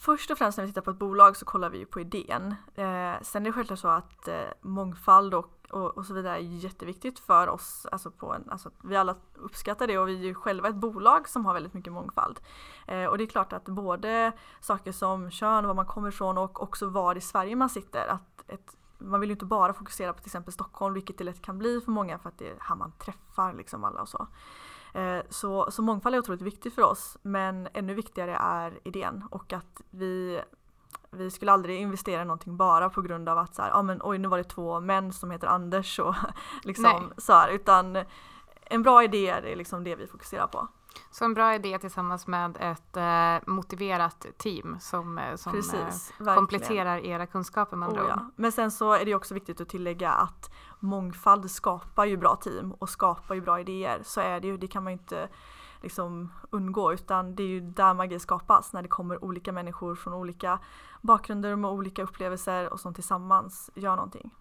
Först 0.00 0.30
och 0.30 0.38
främst 0.38 0.58
när 0.58 0.64
vi 0.64 0.70
tittar 0.70 0.82
på 0.82 0.90
ett 0.90 0.98
bolag 0.98 1.36
så 1.36 1.44
kollar 1.44 1.70
vi 1.70 1.78
ju 1.78 1.86
på 1.86 2.00
idén. 2.00 2.54
Eh, 2.74 3.22
sen 3.22 3.42
är 3.42 3.44
det 3.44 3.52
självklart 3.52 3.78
så 3.78 3.88
att 3.88 4.28
eh, 4.28 4.34
mångfald 4.60 5.34
och, 5.34 5.66
och, 5.70 5.98
och 5.98 6.06
så 6.06 6.14
vidare 6.14 6.36
är 6.36 6.40
jätteviktigt 6.40 7.18
för 7.18 7.48
oss. 7.48 7.86
Alltså 7.92 8.10
på 8.10 8.34
en, 8.34 8.50
alltså 8.50 8.70
vi 8.84 8.96
alla 8.96 9.16
uppskattar 9.34 9.86
det 9.86 9.98
och 9.98 10.08
vi 10.08 10.14
är 10.20 10.24
ju 10.24 10.34
själva 10.34 10.68
ett 10.68 10.74
bolag 10.74 11.28
som 11.28 11.46
har 11.46 11.54
väldigt 11.54 11.74
mycket 11.74 11.92
mångfald. 11.92 12.40
Eh, 12.86 13.04
och 13.04 13.18
det 13.18 13.24
är 13.24 13.26
klart 13.28 13.52
att 13.52 13.64
både 13.64 14.32
saker 14.60 14.92
som 14.92 15.30
kön, 15.30 15.66
var 15.66 15.74
man 15.74 15.86
kommer 15.86 16.08
ifrån 16.08 16.38
och 16.38 16.62
också 16.62 16.86
var 16.86 17.16
i 17.16 17.20
Sverige 17.20 17.56
man 17.56 17.70
sitter. 17.70 18.06
Att 18.06 18.44
ett, 18.48 18.76
man 18.98 19.20
vill 19.20 19.30
ju 19.30 19.34
inte 19.34 19.44
bara 19.44 19.72
fokusera 19.72 20.12
på 20.12 20.18
till 20.18 20.28
exempel 20.28 20.52
Stockholm 20.52 20.94
vilket 20.94 21.18
det 21.18 21.24
lätt 21.24 21.42
kan 21.42 21.58
bli 21.58 21.80
för 21.80 21.90
många 21.90 22.18
för 22.18 22.28
att 22.28 22.38
det 22.38 22.48
är 22.48 22.56
här 22.60 22.76
man 22.76 22.92
träffar 22.92 23.52
liksom 23.52 23.84
alla 23.84 24.00
och 24.00 24.08
så. 24.08 24.28
Eh, 24.94 25.18
Så, 25.30 25.70
så 25.70 25.82
mångfald 25.82 26.14
är 26.14 26.18
otroligt 26.18 26.42
viktigt 26.42 26.74
för 26.74 26.82
oss 26.82 27.16
men 27.22 27.68
ännu 27.74 27.94
viktigare 27.94 28.36
är 28.36 28.78
idén 28.84 29.24
och 29.30 29.52
att 29.52 29.82
vi, 29.90 30.40
vi 31.10 31.30
skulle 31.30 31.52
aldrig 31.52 31.80
investera 31.80 32.22
i 32.22 32.24
någonting 32.24 32.56
bara 32.56 32.90
på 32.90 33.02
grund 33.02 33.28
av 33.28 33.38
att 33.38 33.54
så 33.54 33.62
här, 33.62 33.70
ah, 33.74 33.82
men, 33.82 34.00
oj 34.02 34.18
nu 34.18 34.28
var 34.28 34.38
det 34.38 34.44
två 34.44 34.80
män 34.80 35.12
som 35.12 35.30
heter 35.30 35.46
Anders 35.46 35.98
och 35.98 36.14
liksom 36.64 36.84
Nej. 36.84 37.02
så 37.16 37.32
här, 37.32 37.48
utan 37.48 38.04
en 38.64 38.82
bra 38.82 39.04
idé 39.04 39.28
är 39.28 39.56
liksom 39.56 39.84
det 39.84 39.96
vi 39.96 40.06
fokuserar 40.06 40.46
på. 40.46 40.68
Så 41.10 41.24
en 41.24 41.34
bra 41.34 41.54
idé 41.54 41.78
tillsammans 41.78 42.26
med 42.26 42.56
ett 42.60 42.96
eh, 42.96 43.50
motiverat 43.54 44.26
team 44.36 44.76
som, 44.80 45.18
eh, 45.18 45.36
som 45.36 45.52
eh, 45.52 45.56
Precis, 45.56 46.12
verkligen. 46.18 46.36
kompletterar 46.36 46.98
era 46.98 47.26
kunskaper 47.26 47.76
med 47.76 47.88
andra 47.88 48.02
Oh, 48.02 48.08
ja. 48.08 48.30
Men 48.36 48.52
sen 48.52 48.70
så 48.70 48.92
är 48.92 49.04
det 49.04 49.14
också 49.14 49.34
viktigt 49.34 49.60
att 49.60 49.68
tillägga 49.68 50.10
att 50.10 50.50
mångfald 50.80 51.50
skapar 51.50 52.04
ju 52.04 52.16
bra 52.16 52.36
team 52.36 52.72
och 52.72 52.88
skapar 52.88 53.34
ju 53.34 53.40
bra 53.40 53.60
idéer. 53.60 54.00
Så 54.04 54.20
är 54.20 54.40
det 54.40 54.46
ju, 54.46 54.56
det 54.56 54.68
kan 54.68 54.84
man 54.84 54.92
ju 54.92 54.98
inte 54.98 55.28
liksom 55.82 56.32
undgå 56.50 56.92
utan 56.92 57.34
det 57.34 57.42
är 57.42 57.46
ju 57.46 57.60
där 57.60 57.94
magi 57.94 58.18
skapas 58.18 58.72
när 58.72 58.82
det 58.82 58.88
kommer 58.88 59.24
olika 59.24 59.52
människor 59.52 59.94
från 59.94 60.14
olika 60.14 60.58
bakgrunder 61.00 61.56
med 61.56 61.70
olika 61.70 62.02
upplevelser 62.02 62.72
och 62.72 62.80
som 62.80 62.94
tillsammans 62.94 63.70
gör 63.74 63.96
någonting. 63.96 64.34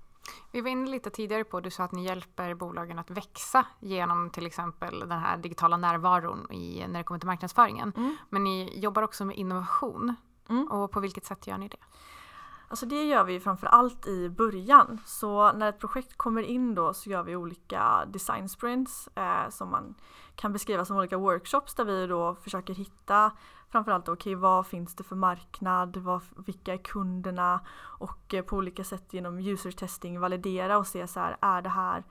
Vi 0.52 0.62
var 0.62 0.70
inne 0.70 0.90
lite 0.90 1.10
tidigare 1.10 1.44
på, 1.44 1.60
du 1.60 1.70
sa 1.72 1.84
att 1.84 1.92
ni 1.92 2.06
hjälper 2.06 2.54
bolagen 2.54 3.00
att 3.00 3.10
växa 3.10 3.66
genom 3.80 4.30
till 4.30 4.46
exempel 4.46 5.00
den 5.00 5.20
här 5.20 5.38
digitala 5.38 5.78
närvaron 5.78 6.52
i, 6.52 6.86
när 6.88 7.00
det 7.00 7.04
kommer 7.04 7.20
till 7.20 7.28
marknadsföringen. 7.28 7.94
Mm. 7.98 8.18
Men 8.30 8.44
ni 8.44 8.80
jobbar 8.80 9.02
också 9.02 9.26
med 9.26 9.38
innovation. 9.38 10.16
Mm. 10.50 10.68
Och 10.68 10.92
på 10.92 11.00
vilket 11.00 11.26
sätt 11.26 11.48
gör 11.48 11.58
ni 11.58 11.68
det? 11.68 11.78
Alltså 12.70 12.86
det 12.86 13.04
gör 13.04 13.24
vi 13.24 13.40
framför 13.40 13.68
allt 13.68 14.08
i 14.08 14.30
början. 14.30 15.02
Så 15.06 15.52
när 15.52 15.70
ett 15.70 15.80
projekt 15.80 16.18
kommer 16.18 16.42
in 16.42 16.76
då 16.76 16.94
så 16.94 17.10
gör 17.10 17.24
vi 17.24 17.36
olika 17.36 18.06
design 18.08 18.50
sprints 18.50 19.10
eh, 19.16 19.50
som 19.50 19.70
man 19.72 19.96
kan 20.36 20.54
beskriva 20.54 20.86
som 20.86 20.98
olika 20.98 21.18
workshops 21.18 21.76
där 21.76 21.86
vi 21.86 22.08
då 22.08 22.36
försöker 22.36 22.74
hitta 22.74 23.32
framförallt 23.70 24.10
okej 24.10 24.36
vad 24.36 24.68
finns 24.68 24.96
det 24.96 25.04
för 25.04 25.16
marknad, 25.16 25.98
vad, 25.98 26.22
vilka 26.46 26.74
är 26.74 26.78
kunderna 26.78 27.62
och 27.80 28.34
eh, 28.34 28.44
på 28.44 28.56
olika 28.56 28.84
sätt 28.84 29.14
genom 29.14 29.40
user 29.40 29.72
testing 29.72 30.20
validera 30.20 30.78
och 30.78 30.88
se 30.88 31.08
så 31.08 31.20
här 31.20 31.38
är 31.42 31.62
det 31.62 31.70
här 31.70 32.04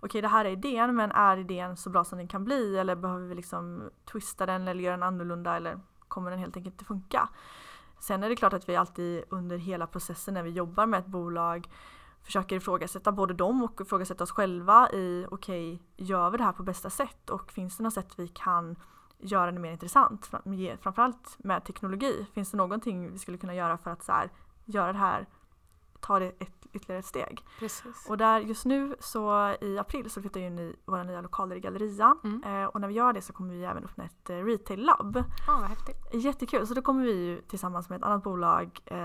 okej 0.00 0.22
det 0.22 0.28
här 0.28 0.44
är 0.44 0.50
idén 0.50 0.96
men 0.96 1.12
är 1.12 1.36
idén 1.36 1.76
så 1.76 1.90
bra 1.90 2.04
som 2.04 2.18
den 2.18 2.28
kan 2.28 2.44
bli 2.44 2.78
eller 2.78 2.96
behöver 2.96 3.26
vi 3.26 3.34
liksom 3.34 3.90
twista 4.12 4.46
den 4.46 4.68
eller 4.68 4.82
göra 4.82 4.96
den 4.96 5.02
annorlunda 5.02 5.56
eller 5.56 5.80
kommer 6.08 6.30
den 6.30 6.40
helt 6.40 6.56
enkelt 6.56 6.74
inte 6.74 6.84
funka. 6.84 7.28
Sen 7.98 8.22
är 8.22 8.28
det 8.28 8.36
klart 8.36 8.52
att 8.52 8.68
vi 8.68 8.76
alltid 8.76 9.24
under 9.28 9.56
hela 9.56 9.86
processen 9.86 10.34
när 10.34 10.42
vi 10.42 10.50
jobbar 10.50 10.86
med 10.86 11.00
ett 11.00 11.06
bolag 11.06 11.68
försöker 12.22 12.56
ifrågasätta 12.56 13.12
både 13.12 13.34
dem 13.34 13.62
och 13.62 13.80
ifrågasätta 13.80 14.24
oss 14.24 14.30
själva 14.30 14.90
i 14.90 15.26
okej, 15.30 15.82
gör 15.96 16.30
vi 16.30 16.38
det 16.38 16.44
här 16.44 16.52
på 16.52 16.62
bästa 16.62 16.90
sätt 16.90 17.30
och 17.30 17.52
finns 17.52 17.76
det 17.76 17.82
något 17.82 17.94
sätt 17.94 18.12
vi 18.16 18.28
kan 18.28 18.76
göra 19.18 19.52
det 19.52 19.58
mer 19.58 19.72
intressant? 19.72 20.30
Framförallt 20.80 21.36
med 21.38 21.64
teknologi. 21.64 22.26
Finns 22.32 22.50
det 22.50 22.56
någonting 22.56 23.12
vi 23.12 23.18
skulle 23.18 23.38
kunna 23.38 23.54
göra 23.54 23.78
för 23.78 23.90
att 23.90 24.02
så 24.02 24.12
här, 24.12 24.30
göra 24.64 24.92
det 24.92 24.98
här, 24.98 25.26
ta 26.00 26.18
det 26.18 26.26
ett, 26.26 26.66
ytterligare 26.72 26.98
ett 26.98 27.06
steg? 27.06 27.44
Precis. 27.58 28.06
Och 28.08 28.16
där 28.18 28.40
just 28.40 28.64
nu 28.64 28.96
så 29.00 29.54
i 29.60 29.78
april 29.78 30.10
så 30.10 30.20
flyttar 30.20 30.40
vi 30.40 30.46
in 30.46 30.58
i 30.58 30.76
våra 30.84 31.02
nya 31.02 31.20
lokaler 31.20 31.56
i 31.56 31.60
Gallerian 31.60 32.18
Mm. 32.24 32.42
eh, 32.62 32.66
och 32.68 32.80
när 32.80 32.88
vi 32.88 32.94
gör 32.94 33.12
det 33.12 33.22
så 33.22 33.32
kommer 33.32 33.54
vi 33.54 33.64
även 33.64 33.84
öppna 33.84 34.04
ett 34.04 34.30
eh, 34.30 34.36
retail-labb 34.36 35.24
Åh, 35.48 35.60
vad 35.60 35.68
häftigt. 35.68 35.96
Jättekul, 36.12 36.66
så 36.66 36.74
då 36.74 36.82
kommer 36.82 37.04
vi 37.04 37.12
ju 37.14 37.40
tillsammans 37.40 37.88
med 37.88 37.96
ett 37.96 38.04
annat 38.04 38.22
bolag 38.22 38.80
eh, 38.84 39.04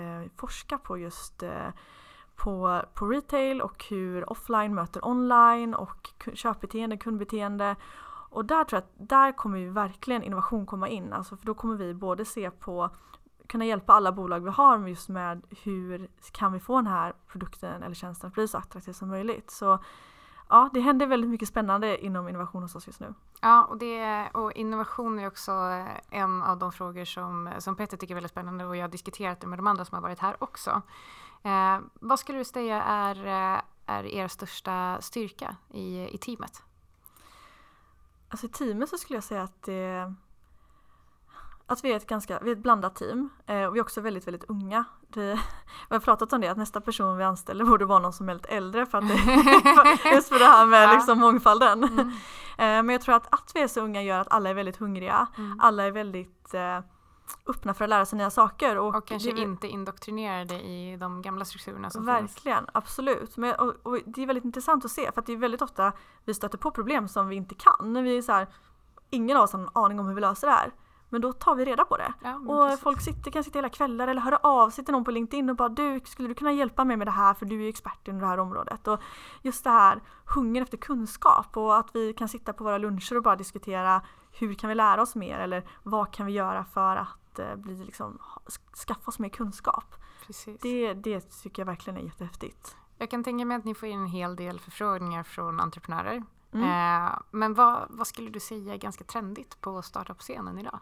eh, 0.00 0.26
forska 0.36 0.78
på 0.78 0.98
just 0.98 1.42
eh, 1.42 1.68
på, 2.36 2.82
på 2.94 3.06
retail 3.06 3.60
och 3.62 3.84
hur 3.90 4.30
offline 4.32 4.74
möter 4.74 5.08
online 5.08 5.74
och 5.74 6.10
köpbeteende, 6.34 6.96
kundbeteende. 6.96 7.76
Och 8.32 8.44
där 8.44 8.64
tror 8.64 8.76
jag 8.76 8.84
att 9.02 9.08
där 9.08 9.32
kommer 9.32 9.58
ju 9.58 9.70
verkligen 9.70 10.22
innovation 10.22 10.66
komma 10.66 10.88
in. 10.88 11.12
Alltså 11.12 11.36
för 11.36 11.46
då 11.46 11.54
kommer 11.54 11.74
vi 11.74 11.94
både 11.94 12.24
se 12.24 12.50
på 12.50 12.90
kunna 13.50 13.64
hjälpa 13.64 13.92
alla 13.92 14.12
bolag 14.12 14.40
vi 14.40 14.50
har 14.50 14.88
just 14.88 15.08
med 15.08 15.42
hur 15.62 16.08
kan 16.32 16.52
vi 16.52 16.60
få 16.60 16.76
den 16.76 16.86
här 16.86 17.12
produkten 17.26 17.82
eller 17.82 17.94
tjänsten 17.94 18.28
att 18.28 18.34
bli 18.34 18.48
så 18.48 18.58
attraktiv 18.58 18.92
som 18.92 19.08
möjligt. 19.08 19.50
Så 19.50 19.78
ja, 20.48 20.70
det 20.74 20.80
händer 20.80 21.06
väldigt 21.06 21.30
mycket 21.30 21.48
spännande 21.48 22.04
inom 22.04 22.28
innovation 22.28 22.62
hos 22.62 22.76
oss 22.76 22.86
just 22.86 23.00
nu. 23.00 23.14
Ja, 23.40 23.64
och, 23.64 23.78
det, 23.78 24.28
och 24.34 24.52
innovation 24.52 25.18
är 25.18 25.26
också 25.26 25.52
eh, 25.52 26.20
en 26.20 26.42
av 26.42 26.58
de 26.58 26.72
frågor 26.72 27.04
som, 27.04 27.50
som 27.58 27.76
Peter 27.76 27.96
tycker 27.96 28.14
är 28.14 28.16
väldigt 28.16 28.30
spännande 28.30 28.64
och 28.64 28.76
jag 28.76 28.82
har 28.82 28.88
diskuterat 28.88 29.40
det 29.40 29.46
med 29.46 29.58
de 29.58 29.66
andra 29.66 29.84
som 29.84 29.94
har 29.94 30.02
varit 30.02 30.18
här 30.18 30.36
också. 30.38 30.82
Eh, 31.42 31.78
vad 31.94 32.18
skulle 32.18 32.38
du 32.38 32.44
säga 32.44 32.82
är, 32.82 33.16
eh, 33.26 33.60
är 33.86 34.04
er 34.04 34.28
största 34.28 34.98
styrka 35.00 35.56
i, 35.70 36.14
i 36.14 36.18
teamet? 36.18 36.62
Alltså 38.28 38.46
i 38.46 38.48
teamet 38.48 38.88
så 38.88 38.98
skulle 38.98 39.16
jag 39.16 39.24
säga 39.24 39.42
att 39.42 39.62
det 39.62 40.14
att 41.72 41.84
vi 41.84 41.92
är 41.92 41.96
ett 41.96 42.06
ganska, 42.06 42.38
vi 42.42 42.50
är 42.50 42.56
ett 42.56 42.62
blandat 42.62 42.96
team 42.96 43.30
eh, 43.46 43.64
och 43.64 43.74
vi 43.74 43.78
är 43.78 43.82
också 43.82 44.00
väldigt, 44.00 44.26
väldigt 44.26 44.44
unga. 44.44 44.84
Vi, 45.14 45.32
vi 45.88 45.94
har 45.94 46.00
pratat 46.00 46.32
om 46.32 46.40
det 46.40 46.48
att 46.48 46.56
nästa 46.56 46.80
person 46.80 47.16
vi 47.16 47.24
anställer 47.24 47.64
borde 47.64 47.84
vara 47.84 47.98
någon 47.98 48.12
som 48.12 48.28
är 48.28 48.34
lite 48.34 48.48
äldre 48.48 48.86
för 48.86 48.98
att 48.98 49.08
det, 49.08 49.14
just 50.14 50.28
för 50.28 50.38
det 50.38 50.44
här 50.44 50.66
med 50.66 50.88
Ja. 50.88 50.92
liksom 50.92 51.18
mångfalden. 51.18 51.84
Mm. 51.84 52.12
Eh, 52.50 52.64
men 52.66 52.88
jag 52.88 53.00
tror 53.00 53.14
att 53.14 53.34
att 53.34 53.52
vi 53.54 53.60
är 53.60 53.68
så 53.68 53.80
unga 53.80 54.02
gör 54.02 54.20
att 54.20 54.32
alla 54.32 54.50
är 54.50 54.54
väldigt 54.54 54.76
hungriga. 54.76 55.26
Mm. 55.38 55.60
Alla 55.60 55.84
är 55.84 55.90
väldigt 55.90 56.54
eh, 56.54 56.78
öppna 57.46 57.74
för 57.74 57.84
att 57.84 57.88
lära 57.90 58.06
sig 58.06 58.18
nya 58.18 58.30
saker. 58.30 58.78
Och, 58.78 58.94
Och 58.94 59.06
kanske 59.06 59.32
det, 59.32 59.40
inte 59.40 59.68
indoktrinerade 59.68 60.54
i 60.54 60.96
de 60.96 61.22
gamla 61.22 61.44
strukturerna 61.44 61.90
som 61.90 62.06
finns. 62.06 62.36
Verkligen, 62.36 62.66
absolut. 62.72 63.36
Men, 63.36 63.54
och, 63.54 63.74
och 63.82 63.98
det 64.06 64.22
är 64.22 64.26
väldigt 64.26 64.44
intressant 64.44 64.84
att 64.84 64.90
se 64.90 65.12
för 65.12 65.20
att 65.20 65.26
det 65.26 65.32
är 65.32 65.36
väldigt 65.36 65.62
ofta 65.62 65.92
vi 66.24 66.34
stöter 66.34 66.58
på 66.58 66.70
problem 66.70 67.08
som 67.08 67.28
vi 67.28 67.36
inte 67.36 67.54
kan. 67.54 68.04
Vi 68.04 68.18
är 68.18 68.22
så 68.22 68.32
här, 68.32 68.46
ingen 69.10 69.36
av 69.36 69.42
oss 69.42 69.52
har 69.52 69.60
någon 69.60 69.84
aning 69.84 70.00
om 70.00 70.06
hur 70.06 70.14
vi 70.14 70.20
löser 70.20 70.46
det 70.46 70.52
här. 70.52 70.72
Men 71.12 71.20
då 71.20 71.32
tar 71.32 71.54
vi 71.54 71.64
reda 71.64 71.84
på 71.84 71.96
det. 71.96 72.12
Ja, 72.22 72.36
Och 72.36 72.66
precis. 72.68 72.80
folk 72.80 73.00
sitter, 73.00 73.30
kan 73.30 73.44
sitta 73.44 73.58
hela 73.58 73.68
kvällar 73.68 74.08
eller 74.08 74.20
höra 74.20 74.36
av 74.36 74.70
sig 74.70 74.84
till 74.84 74.92
någon 74.92 75.04
på 75.04 75.10
LinkedIn 75.10 75.50
och 75.50 75.56
bara 75.56 75.68
du, 75.68 76.00
skulle 76.04 76.28
du 76.28 76.34
kunna 76.34 76.52
hjälpa 76.52 76.84
mig 76.84 76.96
med 76.96 77.06
det 77.06 77.10
här 77.10 77.34
för 77.34 77.46
du 77.46 77.56
är 77.56 77.62
ju 77.62 77.68
expert 77.68 78.08
inom 78.08 78.20
det 78.20 78.26
här 78.26 78.38
området. 78.38 78.88
Och 78.88 79.00
just 79.42 79.64
det 79.64 79.70
här 79.70 80.00
hungern 80.24 80.62
efter 80.62 80.76
kunskap 80.76 81.56
och 81.56 81.76
att 81.76 81.90
vi 81.94 82.12
kan 82.12 82.28
sitta 82.28 82.52
på 82.52 82.64
våra 82.64 82.78
luncher 82.78 83.16
och 83.16 83.22
bara 83.22 83.36
diskutera 83.36 84.02
hur 84.32 84.54
kan 84.54 84.68
vi 84.68 84.74
lära 84.74 85.02
oss 85.02 85.14
mer 85.14 85.38
eller 85.38 85.64
vad 85.82 86.12
kan 86.12 86.26
vi 86.26 86.32
göra 86.32 86.64
för 86.64 86.96
att 86.96 87.38
eh, 87.38 87.56
bli 87.56 87.84
liksom, 87.84 88.18
skaffa 88.86 89.08
oss 89.08 89.18
mer 89.18 89.28
kunskap. 89.28 89.94
precis. 90.26 90.60
Det, 90.60 90.94
det 90.94 91.20
tycker 91.42 91.62
jag 91.62 91.66
verkligen 91.66 91.96
är 91.98 92.02
jättehäftigt. 92.02 92.76
Jag 92.98 93.10
kan 93.10 93.24
tänka 93.24 93.44
mig 93.44 93.56
att 93.56 93.64
ni 93.64 93.74
får 93.74 93.88
in 93.88 93.98
en 94.00 94.06
hel 94.06 94.36
del 94.36 94.60
förfrågningar 94.60 95.22
från 95.22 95.60
entreprenörer. 95.60 96.22
Mm. 96.52 96.64
Eh, 96.64 97.12
men 97.30 97.54
vad, 97.54 97.86
vad 97.88 98.06
skulle 98.06 98.30
du 98.30 98.40
säga 98.40 98.74
är 98.74 98.78
ganska 98.78 99.04
trendigt 99.04 99.60
på 99.60 99.82
startup-scenen 99.82 100.58
idag? 100.58 100.78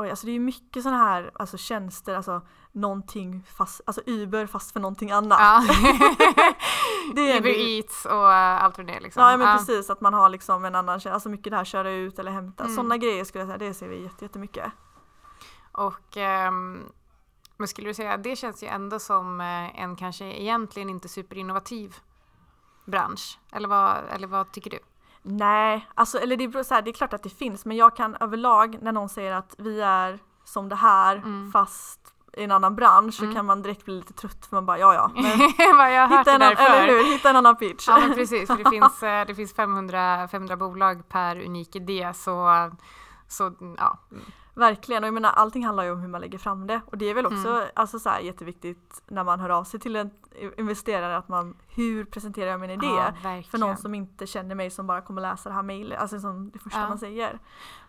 Oj, 0.00 0.10
alltså 0.10 0.26
det 0.26 0.32
är 0.32 0.38
mycket 0.40 0.82
sådana 0.82 0.98
här 1.04 1.30
alltså 1.34 1.56
tjänster, 1.56 2.14
alltså 2.14 2.42
någonting 2.72 3.42
fast, 3.56 3.80
alltså 3.86 4.02
Uber 4.06 4.46
fast 4.46 4.72
för 4.72 4.80
någonting 4.80 5.10
annat. 5.10 5.38
Ja. 5.40 5.62
Det 7.14 7.32
är 7.32 7.36
Uber 7.40 7.50
det- 7.50 7.58
Eats 7.78 8.04
och 8.06 8.32
allt 8.32 8.78
vad 8.78 8.86
det 8.86 8.94
är 8.94 9.00
liksom. 9.00 9.22
Ja 9.22 9.36
men 9.36 9.48
Ja. 9.48 9.56
precis, 9.58 9.90
att 9.90 10.00
man 10.00 10.14
har 10.14 10.28
liksom 10.28 10.64
en 10.64 10.74
annan 10.74 11.00
tjänst, 11.00 11.14
alltså 11.14 11.28
mycket 11.28 11.50
det 11.50 11.56
här 11.56 11.64
köra 11.64 11.90
ut 11.90 12.18
eller 12.18 12.32
hämta, 12.32 12.64
Mm. 12.64 12.76
sådana 12.76 12.96
grejer 12.96 13.24
skulle 13.24 13.42
jag 13.42 13.48
säga, 13.48 13.58
det 13.58 13.74
ser 13.74 13.88
vi 13.88 14.02
jätte- 14.02 14.24
jättemycket. 14.24 14.72
Och 15.72 16.16
ehm, 16.16 16.82
men 17.56 17.68
skulle 17.68 17.88
du 17.88 17.94
säga, 17.94 18.16
det 18.16 18.36
känns 18.36 18.62
ju 18.62 18.66
ändå 18.66 18.98
som 18.98 19.40
eh, 19.40 19.80
en 19.82 19.96
kanske 19.96 20.24
egentligen 20.24 20.90
inte 20.90 21.08
superinnovativ 21.08 21.96
bransch. 22.86 23.38
Eller 23.52 23.68
vad, 23.68 23.96
eller 24.10 24.26
vad 24.26 24.52
tycker 24.52 24.70
du? 24.70 24.78
Nej, 25.22 25.88
alltså 25.94 26.18
eller 26.18 26.36
det, 26.36 26.48
beror 26.48 26.62
så 26.62 26.74
här, 26.74 26.82
det 26.82 26.90
är 26.90 26.92
klart 26.92 27.12
att 27.12 27.22
det 27.22 27.28
finns 27.30 27.64
men 27.64 27.76
jag 27.76 27.96
kan 27.96 28.16
överlag 28.20 28.78
när 28.82 28.92
någon 28.92 29.08
säger 29.08 29.32
att 29.32 29.54
vi 29.58 29.80
är 29.80 30.18
som 30.44 30.68
det 30.68 30.76
här 30.76 31.16
Mm. 31.16 31.50
fast 31.52 32.00
i 32.36 32.44
en 32.44 32.50
annan 32.50 32.74
bransch 32.76 33.20
Mm. 33.20 33.30
så 33.32 33.36
kan 33.36 33.46
man 33.46 33.62
direkt 33.62 33.84
bli 33.84 33.94
lite 33.94 34.12
trött 34.12 34.46
för 34.46 34.56
man 34.56 34.66
bara 34.66 34.78
ja 34.78 34.94
ja. 34.94 35.10
Hitta, 35.16 36.32
en, 36.34 36.42
annan- 36.42 36.56
eller 36.58 36.86
hur, 36.86 37.12
hitta 37.12 37.30
en 37.30 37.36
annan 37.36 37.56
pitch. 37.56 37.88
Ja 37.88 37.98
men 37.98 38.14
precis, 38.14 38.46
för 38.46 38.56
det 38.64 38.70
finns, 38.70 39.02
eh, 39.02 39.26
det 39.26 39.34
finns 39.34 39.54
500, 39.54 40.28
500 40.28 40.56
bolag 40.56 41.08
per 41.08 41.44
unik 41.44 41.76
idé 41.76 42.12
så, 42.14 42.70
så 43.28 43.52
ja. 43.78 43.98
Verkligen, 44.54 45.02
och 45.02 45.06
jag 45.06 45.14
menar 45.14 45.30
allting 45.30 45.64
handlar 45.66 45.84
ju 45.84 45.90
om 45.92 46.00
hur 46.00 46.08
man 46.08 46.20
lägger 46.20 46.38
fram 46.38 46.66
det 46.66 46.80
och 46.86 46.98
det 46.98 47.04
är 47.10 47.14
väl 47.14 47.26
också 47.26 47.48
Mm. 47.48 47.68
alltså, 47.74 47.98
så 47.98 48.08
här, 48.08 48.20
jätteviktigt 48.20 49.02
när 49.08 49.24
man 49.24 49.40
hör 49.40 49.50
av 49.50 49.64
sig 49.64 49.80
till 49.80 49.96
en 49.96 50.10
investerare 50.56 51.16
att 51.16 51.28
man, 51.28 51.56
hur 51.68 52.04
presenterar 52.04 52.50
jag 52.50 52.60
min 52.60 52.70
idé? 52.70 52.86
ja 52.86 53.42
För 53.50 53.58
någon 53.58 53.76
som 53.76 53.94
inte 53.94 54.26
känner 54.26 54.54
mig 54.54 54.70
som 54.70 54.86
bara 54.86 55.00
kommer 55.00 55.22
läsa 55.22 55.48
det 55.48 55.54
här 55.54 55.62
mejlet, 55.62 56.00
alltså 56.00 56.20
som 56.20 56.50
det 56.50 56.58
första 56.58 56.80
Ja. 56.80 56.88
man 56.88 56.98
säger. 56.98 57.38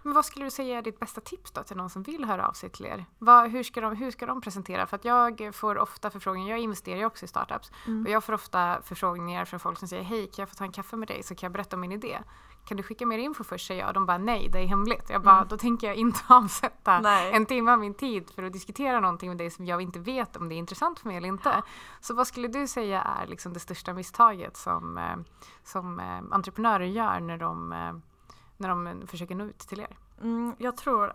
Men 0.04 0.14
vad 0.14 0.26
skulle 0.26 0.46
du 0.46 0.52
säga 0.52 0.78
är 0.78 0.82
ditt 0.82 1.00
bästa 1.00 1.22
tips 1.22 1.52
då 1.52 1.64
till 1.64 1.78
någon 1.78 1.90
som 1.90 2.04
vill 2.04 2.26
höra 2.26 2.48
av 2.48 2.54
sig 2.54 2.70
till 2.70 2.86
er? 2.86 3.06
Vad, 3.20 3.50
hur, 3.52 3.64
ska 3.64 3.82
de, 3.82 3.96
hur 3.96 4.12
ska 4.12 4.26
de 4.26 4.42
presentera? 4.42 4.86
För 4.88 4.96
att 4.96 5.06
jag 5.06 5.56
får 5.56 5.78
ofta 5.78 6.10
förfrågningar, 6.10 6.50
jag 6.50 6.60
investerar 6.60 6.98
ju 6.98 7.06
också 7.06 7.26
i 7.26 7.28
startups, 7.28 7.72
Mm. 7.88 8.04
och 8.06 8.10
jag 8.12 8.24
får 8.24 8.34
ofta 8.34 8.82
förfrågningar 8.84 9.46
från 9.46 9.60
folk 9.60 9.80
som 9.80 9.88
säger 9.88 10.04
hej 10.04 10.28
kan 10.28 10.42
jag 10.44 10.50
få 10.50 10.56
ta 10.56 10.64
en 10.64 10.72
kaffe 10.72 10.96
med 10.96 11.08
dig 11.08 11.24
så 11.24 11.36
kan 11.36 11.48
jag 11.48 11.52
berätta 11.54 11.76
om 11.76 11.80
min 11.82 11.92
idé? 11.92 12.20
Kan 12.66 12.78
du 12.78 12.84
skicka 12.84 13.06
mer 13.06 13.18
info 13.18 13.44
först? 13.44 13.68
säger 13.68 13.82
jag 13.82 13.88
och 13.88 13.94
de 13.94 14.06
bara 14.06 14.18
nej 14.18 14.50
det 14.50 14.60
är 14.60 14.66
hemligt. 14.68 15.10
Jag 15.10 15.22
bara 15.22 15.36
Mm. 15.36 15.48
då 15.48 15.58
tänker 15.58 15.88
jag 15.88 15.96
inte 15.96 16.20
avsätta 16.28 17.00
Nej. 17.00 17.32
en 17.34 17.46
timme 17.46 17.72
av 17.72 17.80
min 17.80 17.94
tid 17.94 18.30
för 18.36 18.44
att 18.44 18.54
diskutera 18.54 19.00
någonting 19.00 19.30
med 19.30 19.38
dig 19.38 19.50
som 19.50 19.66
jag 19.66 19.82
inte 19.82 20.00
vet 20.00 20.36
om 20.38 20.50
det 20.50 20.56
är 20.56 20.58
intressant 20.58 21.00
för 21.00 21.08
mig 21.08 21.18
eller 21.18 21.28
inte. 21.28 21.62
Så 22.02 22.14
vad 22.14 22.28
skulle 22.28 22.48
du 22.48 22.68
säga 22.68 23.02
är 23.02 23.28
liksom 23.28 23.54
det 23.54 23.60
största 23.60 23.94
misstaget 23.94 24.58
som, 24.58 24.98
eh, 24.98 25.16
som 25.64 26.00
eh, 26.00 26.20
entreprenörer 26.36 26.86
gör 26.86 27.20
när 27.20 27.38
de, 27.38 27.74
eh, 27.74 27.94
när 28.58 28.70
de 28.70 29.08
försöker 29.08 29.36
nå 29.36 29.44
ut 29.44 29.60
till 29.60 29.80
er? 29.80 29.98
Mm, 30.22 30.56
jag 30.58 30.78
tror 30.78 31.14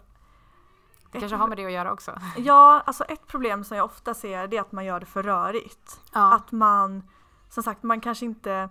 Det 1.12 1.20
kanske 1.20 1.36
har 1.36 1.48
med 1.48 1.58
det 1.58 1.66
att 1.66 1.72
göra 1.72 1.92
också. 1.92 2.18
Ja, 2.36 2.82
alltså 2.86 3.04
ett 3.04 3.26
problem 3.26 3.64
som 3.64 3.76
jag 3.76 3.84
ofta 3.84 4.14
ser 4.14 4.46
det 4.46 4.56
är 4.56 4.60
att 4.60 4.72
man 4.72 4.84
gör 4.84 5.00
det 5.00 5.06
för 5.06 5.22
rörigt. 5.22 6.00
Ja. 6.12 6.34
Att 6.34 6.52
man, 6.52 7.02
som 7.48 7.62
sagt, 7.62 7.82
man 7.82 8.00
kanske 8.00 8.24
inte 8.24 8.68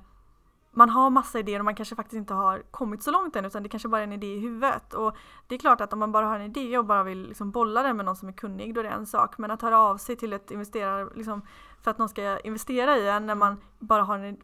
man 0.75 0.89
har 0.89 1.09
massa 1.09 1.39
idéer 1.39 1.59
och 1.59 1.65
man 1.65 1.75
kanske 1.75 1.95
faktiskt 1.95 2.17
inte 2.17 2.33
har 2.33 2.63
kommit 2.71 3.03
så 3.03 3.11
långt 3.11 3.35
än 3.35 3.45
utan 3.45 3.63
det 3.63 3.69
kanske 3.69 3.89
bara 3.89 4.01
är 4.01 4.03
en 4.03 4.13
idé 4.13 4.35
i 4.35 4.39
huvudet. 4.39 4.93
Och 4.93 5.15
det 5.47 5.55
är 5.55 5.59
klart 5.59 5.81
att 5.81 5.93
om 5.93 5.99
man 5.99 6.11
bara 6.11 6.25
har 6.25 6.35
en 6.35 6.45
idé 6.45 6.77
och 6.77 6.85
bara 6.85 7.03
vill 7.03 7.27
liksom 7.27 7.51
bolla 7.51 7.83
den 7.83 7.97
med 7.97 8.05
någon 8.05 8.15
som 8.15 8.27
är 8.27 8.33
kunnig 8.33 8.73
då 8.73 8.79
är 8.79 8.83
det 8.83 8.89
en 8.89 9.05
sak. 9.05 9.37
Men 9.37 9.51
att 9.51 9.61
höra 9.61 9.79
av 9.79 9.97
sig 9.97 10.15
till 10.15 10.33
ett 10.33 10.51
investerare 10.51 11.09
liksom, 11.15 11.41
för 11.81 11.91
att 11.91 11.97
någon 11.97 12.09
ska 12.09 12.39
investera 12.39 12.97
i 12.97 13.09
en 13.09 13.25
när 13.25 13.35
man 13.35 13.61
bara 13.79 14.03
har 14.03 14.19
en 14.19 14.37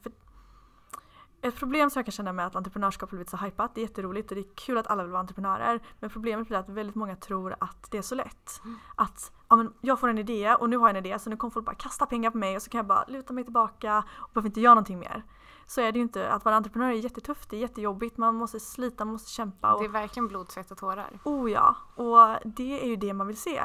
ett 1.41 1.56
problem 1.56 1.89
som 1.89 2.00
jag 2.00 2.06
kan 2.06 2.12
känna 2.12 2.34
med 2.34 2.48
att 2.48 2.56
entreprenörskap 2.56 3.10
har 3.12 3.17
blivit 3.17 3.30
så 3.30 3.38
hypat, 3.38 3.76
det 3.76 3.82
är 3.82 3.84
jätteroligt 3.84 4.32
och 4.32 4.36
det 4.36 4.41
är 4.41 4.56
kul 4.56 4.78
att 4.78 4.88
alla 4.88 5.04
vill 5.04 5.12
vara 5.12 5.20
entreprenörer. 5.20 5.80
Men 6.00 6.10
problemet 6.10 6.48
blir 6.48 6.58
att 6.58 6.70
väldigt 6.70 6.96
många 6.96 7.15
tror 7.15 7.56
att 7.60 7.91
det 7.91 7.98
är 7.98 8.02
så 8.02 8.15
lätt. 8.15 8.62
Att 8.96 9.32
ja, 9.50 9.56
men 9.56 9.74
jag 9.82 10.00
får 10.00 10.08
en 10.08 10.17
idé 10.17 10.56
och 10.56 10.70
nu 10.70 10.78
har 10.78 10.88
jag 10.89 10.98
en 10.98 11.06
idé 11.06 11.20
så 11.20 11.30
nu 11.30 11.38
kommer 11.38 11.52
folk 11.52 11.65
bara 11.65 11.76
kasta 11.76 12.06
pengar 12.06 12.32
på 12.32 12.38
mig 12.38 12.56
och 12.56 12.62
så 12.62 12.70
kan 12.70 12.78
jag 12.80 12.86
bara 12.86 13.06
luta 13.08 13.34
mig 13.34 13.44
tillbaka 13.44 14.04
och 14.10 14.30
behöver 14.34 14.50
inte 14.50 14.62
göra 14.62 14.74
någonting 14.74 15.00
mer. 15.00 15.24
Så 15.71 15.81
är 15.81 15.91
det 15.91 15.97
ju 15.99 16.03
inte. 16.03 16.29
Att 16.31 16.45
vara 16.45 16.55
entreprenör 16.55 16.89
är 16.89 16.93
jättetufft, 16.93 17.49
det 17.49 17.55
är 17.55 17.60
jättejobbigt, 17.60 18.17
man 18.17 18.36
måste 18.36 18.60
slita, 18.60 19.05
man 19.05 19.12
måste 19.12 19.29
kämpa. 19.29 19.73
Och, 19.73 19.79
Det 19.79 19.86
är 19.86 19.89
verkligen 19.89 20.27
blod, 20.27 20.51
svett 20.51 20.71
och 20.71 20.77
tårar. 20.77 21.19
Oh 21.23 21.51
ja, 21.51 21.75
och 21.95 22.38
det 22.45 22.84
är 22.84 22.88
ju 22.88 22.95
det 22.95 23.13
man 23.13 23.27
vill 23.27 23.38
se. 23.38 23.62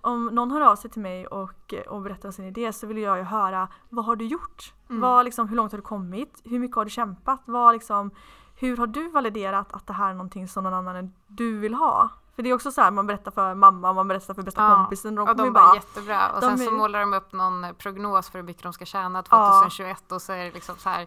Om 0.00 0.26
någon 0.26 0.50
hör 0.50 0.60
av 0.60 0.76
sig 0.76 0.90
till 0.90 1.02
mig 1.02 1.26
och, 1.26 1.74
och 1.88 2.02
berättar 2.02 2.28
om 2.28 2.32
sin 2.32 2.44
idé 2.44 2.72
så 2.72 2.86
vill 2.86 2.98
jag 2.98 3.16
ju 3.18 3.22
höra 3.22 3.68
vad 3.88 4.04
har 4.04 4.16
du 4.16 4.24
gjort? 4.24 4.74
Mm. 4.90 5.00
Vad, 5.00 5.24
liksom, 5.24 5.48
hur 5.48 5.56
långt 5.56 5.72
har 5.72 5.78
du 5.78 5.82
kommit? 5.82 6.40
Hur 6.44 6.58
mycket 6.58 6.76
har 6.76 6.84
du 6.84 6.90
kämpat? 6.90 7.40
Vad, 7.44 7.72
liksom, 7.74 8.10
hur 8.56 8.76
har 8.76 8.86
du 8.86 9.08
validerat 9.08 9.72
att 9.72 9.86
det 9.86 9.92
här 9.92 10.10
är 10.10 10.14
någonting 10.14 10.48
som 10.48 10.64
någon 10.64 10.74
annan 10.74 10.96
än 10.96 11.12
du 11.26 11.58
vill 11.58 11.74
ha? 11.74 12.10
För 12.34 12.42
det 12.42 12.50
är 12.50 12.54
också 12.54 12.72
så 12.72 12.80
här, 12.80 12.90
man 12.90 13.06
berättar 13.06 13.30
för 13.30 13.54
mamma, 13.54 13.92
man 13.92 14.08
berättar 14.08 14.34
för 14.34 14.42
bästa 14.42 14.62
Ja, 14.62 14.74
kompisen 14.74 15.18
och 15.18 15.26
de 15.26 15.30
Och 15.30 15.36
de 15.36 15.52
bara 15.52 15.64
bara 15.64 15.74
jättebra. 15.74 16.32
Och 16.36 16.42
sen 16.42 16.58
så 16.58 16.64
är- 16.64 16.70
målar 16.70 17.00
de 17.00 17.14
upp 17.14 17.32
någon 17.32 17.66
prognos 17.78 18.30
för 18.30 18.38
hur 18.38 18.46
mycket 18.46 18.62
de 18.62 18.72
ska 18.72 18.84
tjäna 18.84 19.24
Ja. 19.30 19.50
2021 19.60 20.12
och 20.12 20.22
så 20.22 20.32
är 20.32 20.44
det 20.44 20.50
liksom 20.50 20.76
så 20.76 20.88
här 20.88 21.06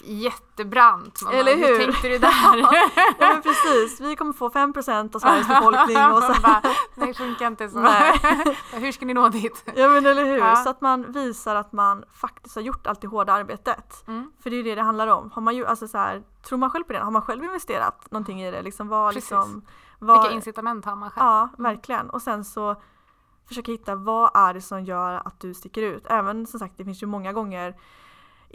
jättebrant. 0.00 1.22
Man 1.22 1.34
Eller 1.34 1.56
bara, 1.56 1.66
hur? 1.66 1.78
tänkte 1.84 2.08
du 2.08 2.18
där? 2.18 2.30
Ja 3.18 3.32
men 3.32 3.42
precis, 3.42 4.00
vi 4.00 4.16
kommer 4.16 4.32
få 4.32 4.48
5% 4.48 5.16
av 5.16 5.18
Sveriges 5.20 5.48
befolkning 5.60 6.04
och 6.04 6.22
så 6.22 6.40
bara, 6.42 6.60
Nej, 6.94 7.08
det 7.08 7.14
funkar 7.14 7.46
inte 7.46 7.68
så. 7.68 7.78
Hur 8.76 8.92
ska 8.92 9.06
ni 9.06 9.14
nå 9.14 9.28
dit? 9.28 9.64
Ja 9.74 9.88
men 9.88 10.06
eller 10.06 10.24
hur, 10.24 10.38
Ja. 10.38 10.56
så 10.56 10.70
att 10.70 10.80
man 10.80 11.12
visar 11.12 11.54
att 11.56 11.72
man 11.72 12.04
faktiskt 12.12 12.54
har 12.54 12.62
gjort 12.62 12.86
allt 12.86 13.00
det 13.00 13.06
hårda 13.08 13.32
arbetet. 13.32 14.04
Mm. 14.08 14.32
För 14.42 14.50
det 14.50 14.56
är 14.56 14.58
ju 14.58 14.62
det 14.62 14.74
det 14.74 14.82
handlar 14.82 15.06
om. 15.06 15.30
Har 15.30 15.42
man 15.42 15.56
ju, 15.56 15.66
alltså 15.66 15.88
så 15.88 15.98
här, 15.98 16.22
tror 16.48 16.58
man 16.58 16.70
själv 16.70 16.84
på 16.84 16.92
det? 16.92 16.98
Har 16.98 17.10
man 17.10 17.22
själv 17.22 17.44
investerat 17.44 18.10
någonting 18.10 18.42
i 18.42 18.50
det? 18.50 18.62
Liksom, 18.62 18.88
vad, 18.88 19.14
Precis. 19.14 19.30
liksom, 19.30 19.62
vad, 19.98 20.20
Vilka 20.22 20.34
incitament 20.34 20.84
har 20.84 20.96
man 20.96 21.10
själv? 21.10 21.26
Ja, 21.26 21.48
verkligen. 21.58 22.10
Och 22.10 22.22
sen 22.22 22.44
så 22.44 22.82
försöka 23.48 23.72
hitta 23.72 23.94
vad 23.94 24.30
är 24.36 24.54
det 24.54 24.60
som 24.60 24.84
gör 24.84 25.22
att 25.24 25.40
du 25.40 25.54
sticker 25.54 25.82
ut. 25.82 26.06
Även 26.06 26.46
som 26.46 26.60
sagt, 26.60 26.74
det 26.76 26.84
finns 26.84 27.02
ju 27.02 27.06
många 27.06 27.32
gånger 27.32 27.76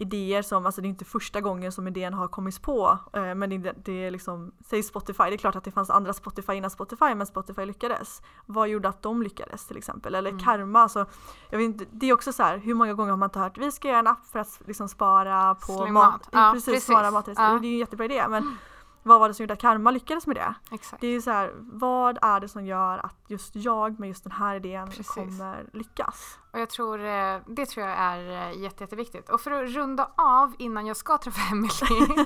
idéer 0.01 0.41
som, 0.41 0.65
alltså 0.65 0.81
det 0.81 0.87
är 0.87 0.89
inte 0.89 1.05
första 1.05 1.41
gången 1.41 1.71
som 1.71 1.87
idén 1.87 2.13
har 2.13 2.27
kommits 2.27 2.59
på. 2.59 2.97
Eh, 3.13 3.35
men 3.35 3.49
det, 3.49 3.73
det 3.85 4.05
är 4.05 4.11
liksom, 4.11 4.51
säg 4.69 4.83
Spotify, 4.83 5.23
det 5.23 5.33
är 5.33 5.37
klart 5.37 5.55
att 5.55 5.63
det 5.63 5.71
fanns 5.71 5.89
andra 5.89 6.13
Spotify 6.13 6.53
innan 6.53 6.69
Spotify 6.69 7.15
men 7.15 7.27
Spotify 7.27 7.65
lyckades. 7.65 8.21
Vad 8.45 8.69
gjorde 8.69 8.89
att 8.89 9.01
de 9.01 9.23
lyckades 9.23 9.65
till 9.65 9.77
exempel? 9.77 10.15
Eller 10.15 10.31
Mm. 10.31 10.43
Karma, 10.43 10.81
alltså, 10.81 11.05
jag 11.49 11.57
vet 11.57 11.65
inte, 11.65 11.85
det 11.91 12.09
är 12.09 12.13
också 12.13 12.33
så 12.33 12.43
här, 12.43 12.57
hur 12.57 12.73
många 12.73 12.93
gånger 12.93 13.09
har 13.09 13.17
man 13.17 13.27
inte 13.27 13.39
hört 13.39 13.57
vi 13.57 13.71
ska 13.71 13.87
göra 13.87 13.99
en 13.99 14.07
app 14.07 14.25
för 14.31 14.39
att 14.39 14.61
liksom 14.65 14.89
spara 14.89 15.55
på 15.55 15.83
Slim 15.83 15.93
mat. 15.93 16.29
Ja, 16.31 16.51
precis, 16.53 16.65
precis. 16.65 16.83
spara 16.83 17.11
matrester. 17.11 17.43
Ja. 17.43 17.59
Det 17.59 17.67
är 17.67 17.69
ju 17.69 17.73
en 17.73 17.79
jättebra 17.79 18.05
idé 18.05 18.27
men 18.29 18.57
vad 19.03 19.19
var 19.19 19.27
det 19.27 19.33
som 19.33 19.43
gjorde 19.43 19.53
att 19.53 19.61
Karma 19.61 19.91
lyckades 19.91 20.27
med 20.27 20.35
det? 20.35 20.53
Exakt. 20.71 21.01
Det 21.01 21.07
är 21.07 21.11
ju 21.11 21.21
så 21.21 21.31
här, 21.31 21.53
vad 21.57 22.17
är 22.21 22.39
det 22.39 22.47
som 22.47 22.65
gör 22.65 22.97
att 22.97 23.15
just 23.27 23.55
jag 23.55 23.99
med 23.99 24.09
just 24.09 24.23
den 24.23 24.31
här 24.31 24.55
idén 24.55 24.87
Precis. 24.87 25.07
kommer 25.07 25.69
lyckas? 25.73 26.39
Och 26.51 26.59
jag 26.59 26.69
tror, 26.69 27.05
eh, 27.05 27.39
det 27.47 27.65
tror 27.65 27.87
jag 27.87 27.97
är 27.97 28.49
eh, 28.49 28.61
jätte, 28.61 28.83
jätteviktigt. 28.83 29.29
Och 29.29 29.41
för 29.41 29.51
att 29.51 29.69
runda 29.69 30.11
av 30.17 30.55
innan 30.57 30.85
jag 30.85 30.97
ska 30.97 31.17
träffa 31.17 31.41
Emelie. 31.51 32.25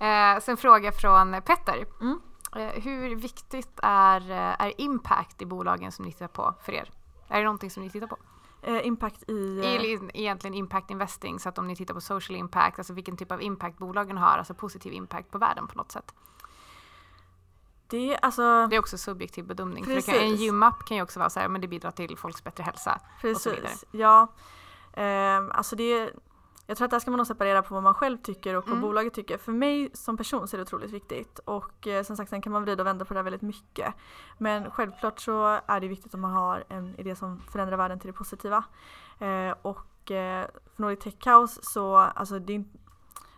eh, 0.36 0.40
så 0.40 0.50
en 0.50 0.56
fråga 0.56 0.92
från 0.92 1.42
Petter. 1.42 1.86
Mm. 2.00 2.20
Hur 2.74 3.16
viktigt 3.16 3.80
är, 3.82 4.30
är 4.30 4.80
impact 4.80 5.42
i 5.42 5.46
bolagen 5.46 5.92
som 5.92 6.04
ni 6.04 6.12
tittar 6.12 6.28
på 6.28 6.54
för 6.62 6.72
er? 6.72 6.90
Är 7.28 7.38
det 7.38 7.44
någonting 7.44 7.70
som 7.70 7.82
ni 7.82 7.90
tittar 7.90 8.06
på? 8.06 8.16
Eh, 8.66 8.86
impact 8.86 9.30
i... 9.30 9.60
Eh, 9.60 9.84
I, 9.84 10.10
egentligen 10.14 10.54
impact 10.54 10.90
investing, 10.90 11.40
så 11.40 11.48
att 11.48 11.58
om 11.58 11.66
ni 11.66 11.76
tittar 11.76 11.94
på 11.94 12.00
social 12.00 12.36
impact, 12.36 12.78
alltså 12.78 12.92
vilken 12.92 13.16
typ 13.16 13.32
av 13.32 13.42
impact 13.42 13.78
bolagen 13.78 14.18
har, 14.18 14.38
alltså 14.38 14.54
positiv 14.54 14.92
impact 14.92 15.30
på 15.30 15.38
världen 15.38 15.66
på 15.66 15.78
något 15.78 15.92
sätt. 15.92 16.14
Det, 17.86 18.18
alltså, 18.22 18.66
det 18.66 18.76
är 18.76 18.80
också 18.80 18.98
subjektiv 18.98 19.44
bedömning. 19.44 19.84
För 19.84 20.00
kan, 20.00 20.14
en 20.14 20.36
gymapp 20.36 20.86
kan 20.86 20.96
ju 20.96 21.02
också 21.02 21.18
vara 21.18 21.30
så 21.30 21.40
här, 21.40 21.48
men 21.48 21.60
det 21.60 21.68
bidrar 21.68 21.90
till 21.90 22.16
folks 22.16 22.44
bättre 22.44 22.62
hälsa. 22.62 23.00
Precis, 23.20 23.36
och 23.36 23.42
så 23.42 23.50
vidare. 23.50 23.72
ja. 23.90 24.32
Um, 25.38 25.50
alltså 25.52 25.76
det, 25.76 26.12
jag 26.66 26.76
tror 26.76 26.84
att 26.84 26.90
där 26.90 26.98
ska 26.98 27.10
man 27.10 27.18
nog 27.18 27.26
separera 27.26 27.62
på 27.62 27.74
vad 27.74 27.82
man 27.82 27.94
själv 27.94 28.18
tycker 28.18 28.54
och 28.54 28.64
vad 28.64 28.72
mm. 28.72 28.80
bolaget 28.80 29.14
tycker. 29.14 29.38
För 29.38 29.52
mig 29.52 29.90
som 29.92 30.16
person 30.16 30.48
så 30.48 30.56
är 30.56 30.58
det 30.58 30.62
otroligt 30.62 30.90
viktigt 30.90 31.38
och 31.38 31.86
eh, 31.86 32.02
som 32.02 32.16
sagt 32.16 32.30
sen 32.30 32.42
kan 32.42 32.52
man 32.52 32.62
vrida 32.62 32.82
och 32.82 32.86
vända 32.86 33.04
på 33.04 33.14
det 33.14 33.18
här 33.18 33.24
väldigt 33.24 33.42
mycket. 33.42 33.94
Men 34.38 34.70
självklart 34.70 35.20
så 35.20 35.60
är 35.66 35.80
det 35.80 35.88
viktigt 35.88 36.14
att 36.14 36.20
man 36.20 36.32
har 36.32 36.64
en 36.68 36.96
idé 37.00 37.16
som 37.16 37.40
förändrar 37.40 37.76
världen 37.76 37.98
till 38.00 38.06
det 38.06 38.12
positiva. 38.12 38.64
Eh, 39.18 39.54
och 39.62 40.10
eh, 40.10 40.46
för 40.74 40.82
Nordic 40.82 40.98
Tech 40.98 41.26
House 41.26 41.60
så, 41.62 41.96
alltså 41.96 42.38
det 42.38 42.54
är, 42.54 42.64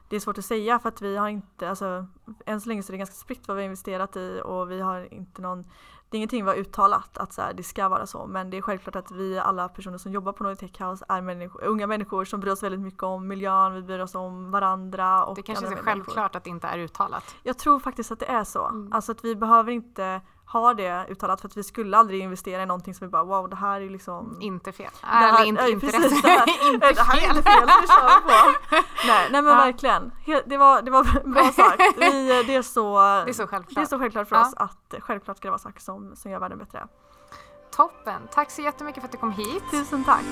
det 0.08 0.16
är 0.16 0.20
svårt 0.20 0.38
att 0.38 0.44
säga 0.44 0.78
för 0.78 0.88
att 0.88 1.02
vi 1.02 1.16
har 1.16 1.28
inte, 1.28 1.68
alltså 1.68 2.06
än 2.46 2.60
så 2.60 2.68
länge 2.68 2.82
så 2.82 2.90
är 2.90 2.92
det 2.92 2.98
ganska 2.98 3.16
spritt 3.16 3.48
vad 3.48 3.56
vi 3.56 3.62
har 3.62 3.64
investerat 3.64 4.16
i 4.16 4.40
och 4.44 4.70
vi 4.70 4.80
har 4.80 5.14
inte 5.14 5.42
någon 5.42 5.64
det 6.10 6.16
är 6.16 6.18
ingenting 6.18 6.44
vi 6.44 6.50
har 6.50 6.56
uttalat 6.56 7.18
att 7.18 7.32
så 7.32 7.42
här, 7.42 7.52
det 7.52 7.62
ska 7.62 7.88
vara 7.88 8.06
så 8.06 8.26
men 8.26 8.50
det 8.50 8.56
är 8.56 8.62
självklart 8.62 8.96
att 8.96 9.10
vi 9.10 9.38
alla 9.38 9.68
personer 9.68 9.98
som 9.98 10.12
jobbar 10.12 10.32
på 10.32 10.44
Nordic 10.44 10.58
Tech 10.58 10.80
House 10.80 11.04
är 11.08 11.20
människor, 11.20 11.64
unga 11.64 11.86
människor 11.86 12.24
som 12.24 12.40
bryr 12.40 12.52
oss 12.52 12.62
väldigt 12.62 12.80
mycket 12.80 13.02
om 13.02 13.28
miljön, 13.28 13.74
vi 13.74 13.82
bryr 13.82 13.98
oss 13.98 14.14
om 14.14 14.50
varandra. 14.50 15.24
Och 15.24 15.36
det 15.36 15.42
kanske 15.42 15.66
är 15.66 15.76
självklart 15.76 16.36
att 16.36 16.44
det 16.44 16.50
inte 16.50 16.66
är 16.66 16.78
uttalat. 16.78 17.34
Jag 17.42 17.58
tror 17.58 17.78
faktiskt 17.78 18.12
att 18.12 18.20
det 18.20 18.26
är 18.26 18.44
så. 18.44 18.66
Mm. 18.66 18.92
Alltså 18.92 19.12
att 19.12 19.24
vi 19.24 19.36
behöver 19.36 19.72
inte 19.72 20.20
ha 20.52 20.74
det 20.74 21.06
uttalat 21.08 21.40
för 21.40 21.48
att 21.48 21.56
vi 21.56 21.62
skulle 21.62 21.96
aldrig 21.96 22.20
investera 22.20 22.62
i 22.62 22.66
någonting 22.66 22.94
som 22.94 23.06
vi 23.06 23.10
bara 23.10 23.24
wow 23.24 23.48
det 23.48 23.56
här 23.56 23.80
är 23.80 23.90
liksom 23.90 24.36
Inte 24.40 24.72
fel. 24.72 24.90
Eller 25.12 25.44
inte, 25.44 25.70
inte 25.70 25.86
precis, 25.86 26.12
rätt. 26.12 26.22
Det 26.22 26.28
här, 26.28 26.72
inte 26.74 26.92
det 26.92 27.02
här 27.02 27.18
är 27.18 27.28
inte 27.28 27.42
fel, 27.42 27.68
vi 27.82 27.86
kör 27.86 28.20
på. 28.20 28.58
nej, 29.06 29.28
nej 29.30 29.42
men 29.42 29.52
ja. 29.52 29.54
verkligen. 29.54 30.12
Det 30.46 30.56
var, 30.56 30.82
det 30.82 30.90
var 30.90 31.32
bra 31.32 31.52
sagt. 31.52 31.82
Vi, 31.96 32.42
det, 32.46 32.54
är 32.54 32.62
så, 32.62 32.98
det 33.24 33.30
är 33.30 33.32
så 33.32 33.46
självklart, 33.46 33.74
det 33.74 33.80
är 33.80 33.86
så 33.86 33.98
självklart 33.98 34.28
för 34.28 34.36
ja. 34.36 34.42
oss 34.46 34.54
att 34.56 34.94
självklart 35.00 35.36
ska 35.36 35.48
det 35.48 35.50
vara 35.50 35.58
saker 35.58 35.80
som, 35.80 36.16
som 36.16 36.30
gör 36.30 36.40
världen 36.40 36.58
bättre. 36.58 36.86
Toppen! 37.70 38.22
Tack 38.30 38.50
så 38.50 38.62
jättemycket 38.62 39.02
för 39.02 39.08
att 39.08 39.12
du 39.12 39.18
kom 39.18 39.32
hit. 39.32 39.62
Tusen 39.70 40.04
tack! 40.04 40.24